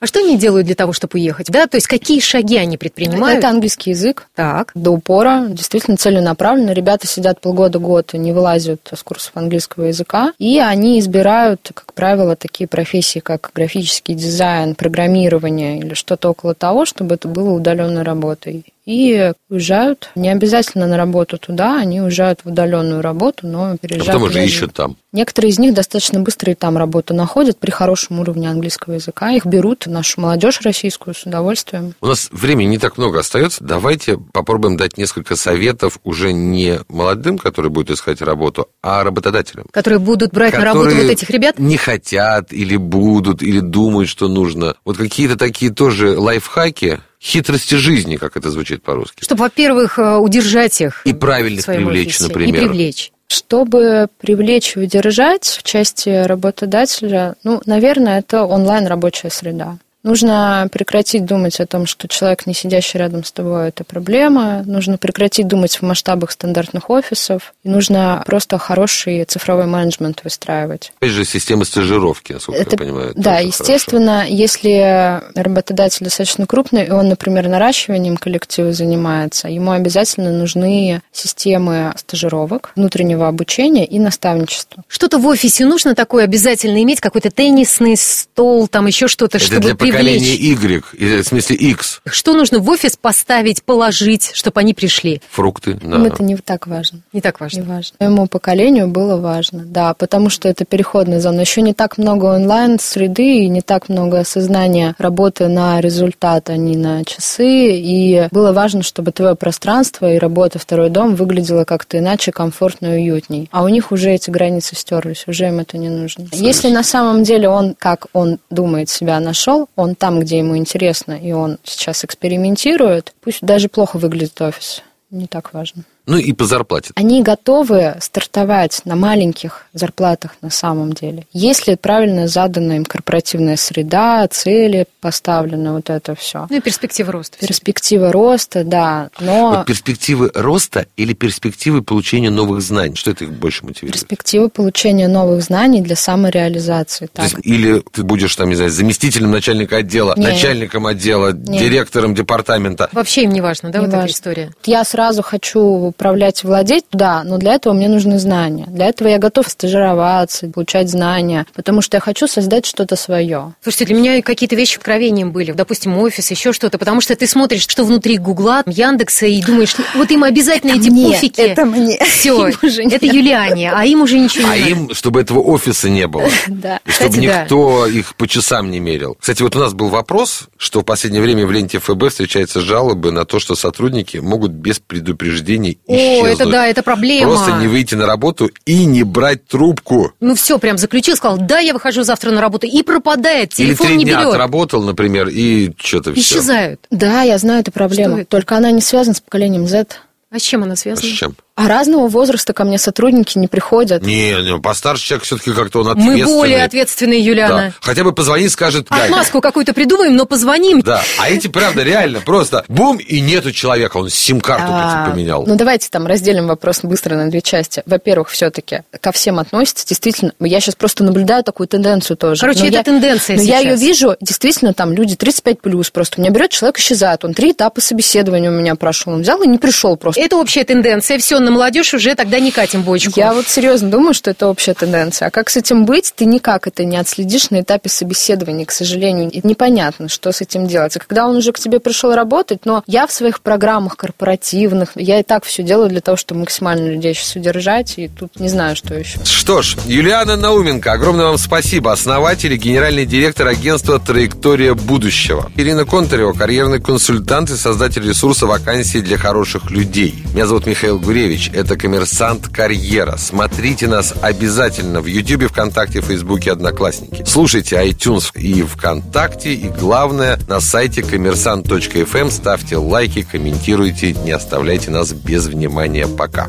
А 0.00 0.06
что 0.06 0.20
они 0.20 0.38
делают 0.38 0.66
для 0.66 0.76
того, 0.76 0.92
чтобы 0.92 1.18
уехать? 1.18 1.50
Да, 1.50 1.66
то 1.66 1.76
есть 1.76 1.88
какие 1.88 2.20
шаги 2.20 2.56
они 2.56 2.76
предпринимают? 2.76 3.38
Это 3.38 3.48
английский 3.48 3.90
язык. 3.90 4.28
Так. 4.36 4.70
До 4.76 4.92
упора, 4.92 5.46
действительно 5.48 5.96
целенаправленно. 5.96 6.70
Ребята 6.70 7.08
сидят 7.08 7.40
полгода-год, 7.40 8.12
не 8.12 8.32
вылазят 8.32 8.88
с 8.94 9.02
курсов 9.02 9.32
английского 9.34 9.86
языка, 9.86 10.32
и 10.38 10.60
они 10.60 11.00
избирают, 11.00 11.72
как 11.74 11.92
правило, 11.94 12.36
такие 12.36 12.68
профессии, 12.68 13.18
как 13.18 13.50
графический 13.52 14.14
дизайн, 14.14 14.76
программирование 14.76 15.80
или 15.80 15.94
что-то 15.94 16.30
около 16.30 16.54
того, 16.54 16.86
чтобы 16.86 17.16
это 17.16 17.26
было 17.26 17.50
удаленной 17.50 18.02
работой. 18.02 18.64
И 18.88 19.32
уезжают, 19.50 20.08
не 20.14 20.30
обязательно 20.30 20.86
на 20.86 20.96
работу 20.96 21.36
туда, 21.36 21.78
они 21.78 22.00
уезжают 22.00 22.40
в 22.42 22.48
удаленную 22.48 23.02
работу, 23.02 23.46
но 23.46 23.72
А 23.72 23.76
переезжают. 23.76 24.14
потом 24.14 24.22
уже 24.22 24.42
ищут 24.42 24.72
там. 24.72 24.96
Некоторые 25.12 25.50
из 25.50 25.58
них 25.58 25.74
достаточно 25.74 26.20
быстро 26.20 26.52
и 26.52 26.54
там 26.54 26.78
работу 26.78 27.12
находят 27.12 27.58
при 27.58 27.70
хорошем 27.70 28.18
уровне 28.20 28.48
английского 28.48 28.94
языка. 28.94 29.30
Их 29.32 29.44
берут, 29.44 29.86
нашу 29.86 30.22
молодежь 30.22 30.62
российскую, 30.62 31.14
с 31.14 31.24
удовольствием. 31.24 31.92
У 32.00 32.06
нас 32.06 32.30
времени 32.32 32.68
не 32.68 32.78
так 32.78 32.96
много 32.96 33.18
остается. 33.18 33.62
Давайте 33.62 34.16
попробуем 34.16 34.78
дать 34.78 34.96
несколько 34.96 35.36
советов 35.36 35.98
уже 36.02 36.32
не 36.32 36.80
молодым, 36.88 37.36
которые 37.36 37.70
будут 37.70 37.90
искать 37.90 38.22
работу, 38.22 38.68
а 38.82 39.04
работодателям. 39.04 39.66
Которые 39.70 39.98
будут 39.98 40.32
брать 40.32 40.54
на 40.54 40.64
работу 40.64 40.86
которые 40.86 41.04
вот 41.04 41.12
этих 41.12 41.28
ребят? 41.28 41.58
не 41.58 41.76
хотят 41.76 42.54
или 42.54 42.76
будут, 42.76 43.42
или 43.42 43.60
думают, 43.60 44.08
что 44.08 44.28
нужно. 44.28 44.76
Вот 44.86 44.96
какие-то 44.96 45.36
такие 45.36 45.70
тоже 45.70 46.18
лайфхаки, 46.18 47.00
хитрости 47.20 47.74
жизни, 47.74 48.16
как 48.16 48.36
это 48.36 48.50
звучит 48.50 48.82
по-русски. 48.82 49.24
Чтобы, 49.24 49.42
во-первых, 49.42 49.98
э, 49.98 50.16
удержать 50.16 50.80
их. 50.80 51.02
И 51.04 51.12
своем 51.60 51.86
привлечь, 51.86 52.08
офисе. 52.08 52.24
например. 52.24 52.54
И 52.54 52.66
привлечь. 52.66 53.12
Чтобы 53.28 54.08
привлечь 54.18 54.76
и 54.76 54.80
удержать 54.80 55.44
в 55.44 55.62
части 55.62 56.24
работодателя, 56.24 57.34
ну, 57.44 57.60
наверное, 57.66 58.20
это 58.20 58.44
онлайн-рабочая 58.44 59.30
среда. 59.30 59.76
Нужно 60.08 60.66
прекратить 60.72 61.26
думать 61.26 61.60
о 61.60 61.66
том, 61.66 61.84
что 61.84 62.08
человек, 62.08 62.46
не 62.46 62.54
сидящий 62.54 62.98
рядом 62.98 63.24
с 63.24 63.30
тобой, 63.30 63.68
это 63.68 63.84
проблема. 63.84 64.62
Нужно 64.64 64.96
прекратить 64.96 65.46
думать 65.46 65.76
в 65.76 65.82
масштабах 65.82 66.30
стандартных 66.30 66.88
офисов. 66.88 67.52
И 67.62 67.68
нужно 67.68 68.22
просто 68.24 68.56
хороший 68.56 69.22
цифровой 69.24 69.66
менеджмент 69.66 70.24
выстраивать. 70.24 70.92
Опять 70.98 71.10
же, 71.10 71.26
система 71.26 71.66
стажировки, 71.66 72.32
насколько 72.32 72.58
Это- 72.58 72.70
я 72.70 72.78
понимаю. 72.78 73.12
да, 73.16 73.34
тоже 73.34 73.48
естественно, 73.48 74.24
если 74.26 75.20
работодатель 75.34 76.04
достаточно 76.04 76.46
крупный, 76.46 76.86
и 76.86 76.90
он, 76.90 77.10
например, 77.10 77.46
наращиванием 77.46 78.16
коллектива 78.16 78.72
занимается, 78.72 79.48
ему 79.48 79.72
обязательно 79.72 80.32
нужны 80.32 81.02
системы 81.12 81.92
стажировок, 81.98 82.72
внутреннего 82.76 83.28
обучения 83.28 83.84
и 83.84 83.98
наставничества. 83.98 84.84
Что-то 84.88 85.18
в 85.18 85.26
офисе 85.26 85.66
нужно 85.66 85.94
такое 85.94 86.24
обязательно 86.24 86.82
иметь, 86.82 87.00
какой-то 87.00 87.30
теннисный 87.30 87.98
стол, 87.98 88.68
там 88.68 88.86
еще 88.86 89.06
что-то, 89.06 89.38
хорошо. 89.38 89.54
Это 89.54 89.68
чтобы 89.68 89.97
для 89.97 89.97
поколения 89.98 90.36
привлечь. 90.36 90.82
Y, 90.98 91.22
в 91.22 91.26
смысле 91.26 91.56
X. 91.56 92.00
Что 92.06 92.34
нужно 92.34 92.58
в 92.58 92.68
офис 92.70 92.96
поставить, 92.96 93.62
положить, 93.62 94.30
чтобы 94.34 94.60
они 94.60 94.74
пришли? 94.74 95.20
Фрукты. 95.30 95.74
да. 95.74 95.96
Им 95.96 96.04
это 96.04 96.22
не 96.22 96.36
так 96.36 96.66
важно. 96.66 97.00
Не 97.12 97.20
так 97.20 97.40
Не 97.40 97.44
важно. 97.44 97.64
важно. 97.64 97.96
Моему 98.00 98.26
поколению 98.26 98.88
было 98.88 99.16
важно, 99.16 99.64
да, 99.64 99.94
потому 99.94 100.30
что 100.30 100.48
это 100.48 100.64
переходная 100.64 101.20
зона. 101.20 101.40
Еще 101.40 101.62
не 101.62 101.74
так 101.74 101.98
много 101.98 102.26
онлайн-среды 102.26 103.44
и 103.44 103.48
не 103.48 103.60
так 103.62 103.88
много 103.88 104.20
осознания 104.20 104.94
работы 104.98 105.48
на 105.48 105.80
результат, 105.80 106.50
а 106.50 106.56
не 106.56 106.76
на 106.76 107.04
часы. 107.04 107.46
И 107.72 108.28
было 108.30 108.52
важно, 108.52 108.82
чтобы 108.82 109.12
твое 109.12 109.34
пространство 109.34 110.12
и 110.12 110.18
работа 110.18 110.58
второй 110.58 110.90
дом 110.90 111.14
выглядело 111.14 111.64
как-то 111.64 111.98
иначе, 111.98 112.32
комфортно 112.32 112.86
и 112.98 113.02
уютней. 113.10 113.48
А 113.52 113.62
у 113.62 113.68
них 113.68 113.92
уже 113.92 114.10
эти 114.10 114.30
границы 114.30 114.76
стерлись, 114.76 115.24
уже 115.26 115.46
им 115.48 115.58
это 115.60 115.78
не 115.78 115.88
нужно. 115.88 116.26
Если 116.32 116.70
на 116.70 116.82
самом 116.82 117.22
деле 117.22 117.48
он, 117.48 117.74
как 117.78 118.06
он 118.12 118.38
думает, 118.50 118.88
себя 118.88 119.20
нашел, 119.20 119.68
он 119.78 119.94
там, 119.94 120.18
где 120.18 120.38
ему 120.38 120.56
интересно, 120.56 121.12
и 121.12 121.30
он 121.30 121.58
сейчас 121.62 122.04
экспериментирует, 122.04 123.14
пусть 123.20 123.42
даже 123.42 123.68
плохо 123.68 123.96
выглядит 123.96 124.40
офис, 124.42 124.82
не 125.10 125.28
так 125.28 125.54
важно. 125.54 125.84
Ну 126.08 126.16
и 126.16 126.32
по 126.32 126.46
зарплате. 126.46 126.90
Они 126.94 127.22
готовы 127.22 127.96
стартовать 128.00 128.80
на 128.86 128.96
маленьких 128.96 129.66
зарплатах 129.74 130.36
на 130.40 130.48
самом 130.48 130.94
деле. 130.94 131.26
Если 131.34 131.74
правильно 131.74 132.28
задана 132.28 132.72
им 132.72 132.86
корпоративная 132.86 133.56
среда, 133.56 134.26
цели 134.28 134.86
поставлены, 135.02 135.72
вот 135.72 135.90
это 135.90 136.14
все. 136.14 136.46
Ну 136.48 136.56
и 136.56 136.60
перспектива 136.60 137.12
роста. 137.12 137.36
Перспектива 137.38 138.10
роста, 138.10 138.64
да, 138.64 139.10
но 139.20 139.50
Вот 139.50 139.66
перспективы 139.66 140.30
роста 140.34 140.86
или 140.96 141.12
перспективы 141.12 141.82
получения 141.82 142.30
новых 142.30 142.62
знаний? 142.62 142.96
Что 142.96 143.10
это 143.10 143.24
их 143.24 143.32
больше 143.34 143.66
мотивирует? 143.66 143.92
перспектива 144.00 144.48
получения 144.48 145.08
новых 145.08 145.42
знаний 145.42 145.82
для 145.82 145.94
самореализации. 145.94 147.06
То 147.06 147.12
Так. 147.16 147.24
есть, 147.24 147.36
или 147.44 147.82
ты 147.92 148.02
будешь 148.02 148.34
там, 148.34 148.48
не 148.48 148.54
знаю, 148.54 148.70
заместителем 148.70 149.30
начальника 149.30 149.76
отдела, 149.76 150.14
Нет. 150.16 150.30
начальником 150.32 150.86
отдела, 150.86 151.32
директором 151.32 152.14
департамента. 152.14 152.88
Вообще 152.92 153.24
им 153.24 153.30
не 153.32 153.42
важно, 153.42 153.70
да, 153.70 153.78
Не 153.78 153.84
вот 153.84 153.88
эта 153.88 153.98
важно. 153.98 154.12
история? 154.14 154.50
Я 154.64 154.84
сразу 154.84 155.22
хочу 155.22 155.92
управлять, 155.98 156.44
владеть, 156.44 156.84
да, 156.92 157.24
но 157.24 157.38
для 157.38 157.54
этого 157.54 157.72
мне 157.72 157.88
нужны 157.88 158.20
знания. 158.20 158.66
Для 158.68 158.86
этого 158.86 159.08
я 159.08 159.18
готов 159.18 159.48
стажироваться, 159.48 160.46
получать 160.48 160.88
знания, 160.88 161.44
потому 161.54 161.82
что 161.82 161.96
я 161.96 162.00
хочу 162.00 162.28
создать 162.28 162.66
что-то 162.66 162.94
свое. 162.94 163.54
Слушайте, 163.62 163.86
для 163.86 163.94
меня 163.96 164.22
какие-то 164.22 164.54
вещи 164.54 164.76
откровением 164.76 165.32
были. 165.32 165.50
Допустим, 165.50 165.98
офис, 165.98 166.30
еще 166.30 166.52
что-то. 166.52 166.78
Потому 166.78 167.00
что 167.00 167.16
ты 167.16 167.26
смотришь, 167.26 167.62
что 167.66 167.82
внутри 167.84 168.16
Гугла, 168.18 168.62
Яндекса, 168.66 169.26
и 169.26 169.42
думаешь, 169.42 169.74
вот 169.96 170.08
им 170.12 170.22
обязательно 170.22 170.78
эти 170.78 170.88
мне, 170.88 171.08
пуфики. 171.08 171.40
это 171.40 171.64
мне. 171.64 171.98
Все, 172.04 172.46
это. 172.46 173.06
Юлиане, 173.06 173.72
а 173.72 173.84
им 173.84 174.02
уже 174.02 174.20
ничего 174.20 174.48
А 174.48 174.54
не 174.54 174.60
надо. 174.60 174.70
им, 174.72 174.94
чтобы 174.94 175.20
этого 175.20 175.40
офиса 175.40 175.88
не 175.88 176.06
было. 176.06 176.28
Да. 176.48 176.80
И 176.86 176.90
чтобы 176.90 177.10
Кстати, 177.10 177.26
да. 177.26 177.42
никто 177.42 177.86
их 177.86 178.14
по 178.16 178.26
часам 178.28 178.70
не 178.70 178.78
мерил. 178.80 179.16
Кстати, 179.20 179.42
вот 179.42 179.54
у 179.56 179.58
нас 179.58 179.74
был 179.74 179.88
вопрос, 179.88 180.48
что 180.56 180.80
в 180.80 180.84
последнее 180.84 181.22
время 181.22 181.46
в 181.46 181.52
ленте 181.52 181.78
ФБ 181.78 182.08
встречаются 182.08 182.60
жалобы 182.60 183.10
на 183.12 183.24
то, 183.24 183.38
что 183.38 183.54
сотрудники 183.54 184.18
могут 184.18 184.52
без 184.52 184.78
предупреждений 184.80 185.78
О, 185.88 185.94
исчезнуть. 185.96 186.32
это 186.40 186.50
да, 186.50 186.66
это 186.66 186.82
проблема. 186.82 187.32
Просто 187.32 187.52
не 187.56 187.66
выйти 187.66 187.94
на 187.94 188.06
работу 188.06 188.50
и 188.66 188.84
не 188.84 189.02
брать 189.02 189.46
трубку. 189.46 190.12
Ну 190.20 190.34
все, 190.34 190.58
прям 190.58 190.78
заключил, 190.78 191.16
сказал, 191.16 191.38
да, 191.38 191.58
я 191.58 191.72
выхожу 191.72 192.02
завтра 192.02 192.30
на 192.30 192.40
работу, 192.40 192.66
и 192.66 192.82
пропадает, 192.82 193.58
Или 193.58 193.68
телефон 193.68 193.86
три 193.86 193.96
не 193.96 194.04
дня 194.04 194.20
берет. 194.20 194.34
отработал, 194.34 194.82
например, 194.82 195.28
и 195.28 195.72
что-то 195.78 196.12
все. 196.12 196.20
Исчезают. 196.20 196.80
Да, 196.90 197.22
я 197.22 197.38
знаю 197.38 197.60
эту 197.60 197.72
проблему. 197.72 198.18
это? 198.18 198.26
Только 198.26 198.56
она 198.56 198.70
не 198.70 198.80
связана 198.82 199.14
с 199.14 199.20
поколением 199.20 199.66
Z. 199.66 199.86
А 200.30 200.38
с 200.38 200.42
чем 200.42 200.62
она 200.62 200.74
А 200.74 200.76
с 200.76 200.80
связана? 200.80 201.10
чем? 201.10 201.34
А 201.58 201.66
разного 201.66 202.06
возраста 202.06 202.52
ко 202.52 202.62
мне 202.62 202.78
сотрудники 202.78 203.36
не 203.36 203.48
приходят. 203.48 204.02
Не, 204.04 204.30
не, 204.42 204.60
постарше 204.60 205.04
человек 205.04 205.24
все-таки 205.24 205.50
как-то 205.50 205.80
он 205.80 205.86
Мы 205.86 205.92
ответственный. 205.92 206.32
более 206.32 206.62
ответственные, 206.62 207.18
Да. 207.18 207.26
Юлиана. 207.26 207.72
Хотя 207.80 208.04
бы 208.04 208.12
позвонит, 208.12 208.52
скажет. 208.52 208.86
Отмазку 208.88 209.40
какую-то 209.40 209.74
придумаем, 209.74 210.14
но 210.14 210.24
позвоним. 210.24 210.82
Да, 210.82 211.02
а 211.18 211.28
эти, 211.28 211.48
правда, 211.48 211.82
реально, 211.82 212.20
просто 212.20 212.64
бум, 212.68 212.98
и 212.98 213.20
нету 213.20 213.50
человека, 213.50 213.96
он 213.96 214.08
сим-карту 214.08 214.66
А, 214.68 215.10
поменял. 215.10 215.44
Ну, 215.48 215.56
давайте 215.56 215.88
там 215.90 216.06
разделим 216.06 216.46
вопрос 216.46 216.84
быстро 216.84 217.16
на 217.16 217.28
две 217.28 217.40
части. 217.40 217.82
Во-первых, 217.86 218.28
все-таки 218.28 218.82
ко 219.00 219.10
всем 219.10 219.40
относится. 219.40 219.84
Действительно, 219.84 220.30
я 220.38 220.60
сейчас 220.60 220.76
просто 220.76 221.02
наблюдаю 221.02 221.42
такую 221.42 221.66
тенденцию 221.66 222.16
тоже. 222.16 222.40
Короче, 222.40 222.68
это 222.68 222.84
тенденция 222.84 223.34
Но 223.34 223.42
я 223.42 223.58
ее 223.58 223.74
вижу, 223.74 224.14
действительно, 224.20 224.74
там 224.74 224.92
люди 224.92 225.16
35 225.16 225.60
плюс 225.60 225.90
просто. 225.90 226.20
Меня 226.20 226.30
берет 226.30 226.52
человек, 226.52 226.78
исчезает. 226.78 227.24
Он 227.24 227.34
три 227.34 227.50
этапа 227.50 227.80
собеседования 227.80 228.48
у 228.48 228.54
меня 228.54 228.76
прошел. 228.76 229.12
Он 229.12 229.22
взял 229.22 229.42
и 229.42 229.48
не 229.48 229.58
пришел 229.58 229.96
просто. 229.96 230.20
Это 230.20 230.36
общая 230.36 230.62
тенденция. 230.62 231.18
Все, 231.18 231.40
на 231.48 231.54
молодежь 231.54 231.94
уже 231.94 232.14
тогда 232.14 232.40
не 232.40 232.50
катим 232.50 232.82
бочку. 232.82 233.12
Я 233.16 233.32
вот 233.32 233.48
серьезно 233.48 233.90
думаю, 233.90 234.12
что 234.12 234.30
это 234.30 234.48
общая 234.48 234.74
тенденция. 234.74 235.28
А 235.28 235.30
как 235.30 235.48
с 235.48 235.56
этим 235.56 235.86
быть, 235.86 236.12
ты 236.14 236.26
никак 236.26 236.66
это 236.66 236.84
не 236.84 236.98
отследишь 236.98 237.48
на 237.48 237.62
этапе 237.62 237.88
собеседования, 237.88 238.66
к 238.66 238.70
сожалению. 238.70 239.30
И 239.30 239.40
непонятно, 239.42 240.10
что 240.10 240.30
с 240.30 240.42
этим 240.42 240.66
делать. 240.66 240.96
И 240.96 240.98
когда 240.98 241.26
он 241.26 241.36
уже 241.36 241.52
к 241.52 241.58
тебе 241.58 241.80
пришел 241.80 242.14
работать, 242.14 242.66
но 242.66 242.82
я 242.86 243.06
в 243.06 243.12
своих 243.12 243.40
программах 243.40 243.96
корпоративных, 243.96 244.90
я 244.96 245.20
и 245.20 245.22
так 245.22 245.44
все 245.44 245.62
делаю 245.62 245.88
для 245.88 246.02
того, 246.02 246.18
чтобы 246.18 246.40
максимально 246.40 246.90
людей 246.90 247.14
сейчас 247.14 247.36
удержать, 247.36 247.94
и 247.96 248.08
тут 248.08 248.38
не 248.38 248.48
знаю, 248.48 248.76
что 248.76 248.94
еще. 248.94 249.18
Что 249.24 249.62
ж, 249.62 249.76
Юлиана 249.86 250.36
Науменко, 250.36 250.92
огромное 250.92 251.26
вам 251.26 251.38
спасибо. 251.38 251.92
Основатель 251.92 252.52
и 252.52 252.58
генеральный 252.58 253.06
директор 253.06 253.48
агентства 253.48 253.98
«Траектория 253.98 254.74
будущего». 254.74 255.50
Ирина 255.56 255.86
Контарева, 255.86 256.34
карьерный 256.34 256.82
консультант 256.82 257.48
и 257.48 257.56
создатель 257.56 258.06
ресурса 258.06 258.46
вакансий 258.46 259.00
для 259.00 259.16
хороших 259.16 259.70
людей. 259.70 260.22
Меня 260.34 260.46
зовут 260.46 260.66
Михаил 260.66 260.98
Гуревич. 260.98 261.37
Это 261.46 261.76
«Коммерсант 261.76 262.48
Карьера». 262.48 263.16
Смотрите 263.16 263.86
нас 263.86 264.12
обязательно 264.20 265.00
в 265.00 265.06
Ютьюбе, 265.06 265.46
ВКонтакте, 265.48 266.00
Фейсбуке, 266.00 266.52
Одноклассники. 266.52 267.22
Слушайте 267.24 267.76
iTunes 267.76 268.36
и 268.36 268.62
ВКонтакте. 268.62 269.54
И 269.54 269.68
главное, 269.68 270.38
на 270.48 270.60
сайте 270.60 271.02
коммерсант.фм 271.02 272.30
ставьте 272.30 272.76
лайки, 272.76 273.22
комментируйте, 273.22 274.12
не 274.12 274.32
оставляйте 274.32 274.90
нас 274.90 275.12
без 275.12 275.46
внимания. 275.46 276.08
Пока. 276.08 276.48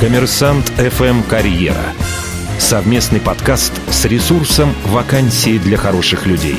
Коммерсант 0.00 0.72
FM 0.78 1.28
Карьера. 1.28 1.92
Совместный 2.58 3.20
подкаст 3.20 3.72
с 3.90 4.06
ресурсом 4.06 4.74
«Вакансии 4.86 5.58
для 5.58 5.76
хороших 5.76 6.24
людей». 6.26 6.56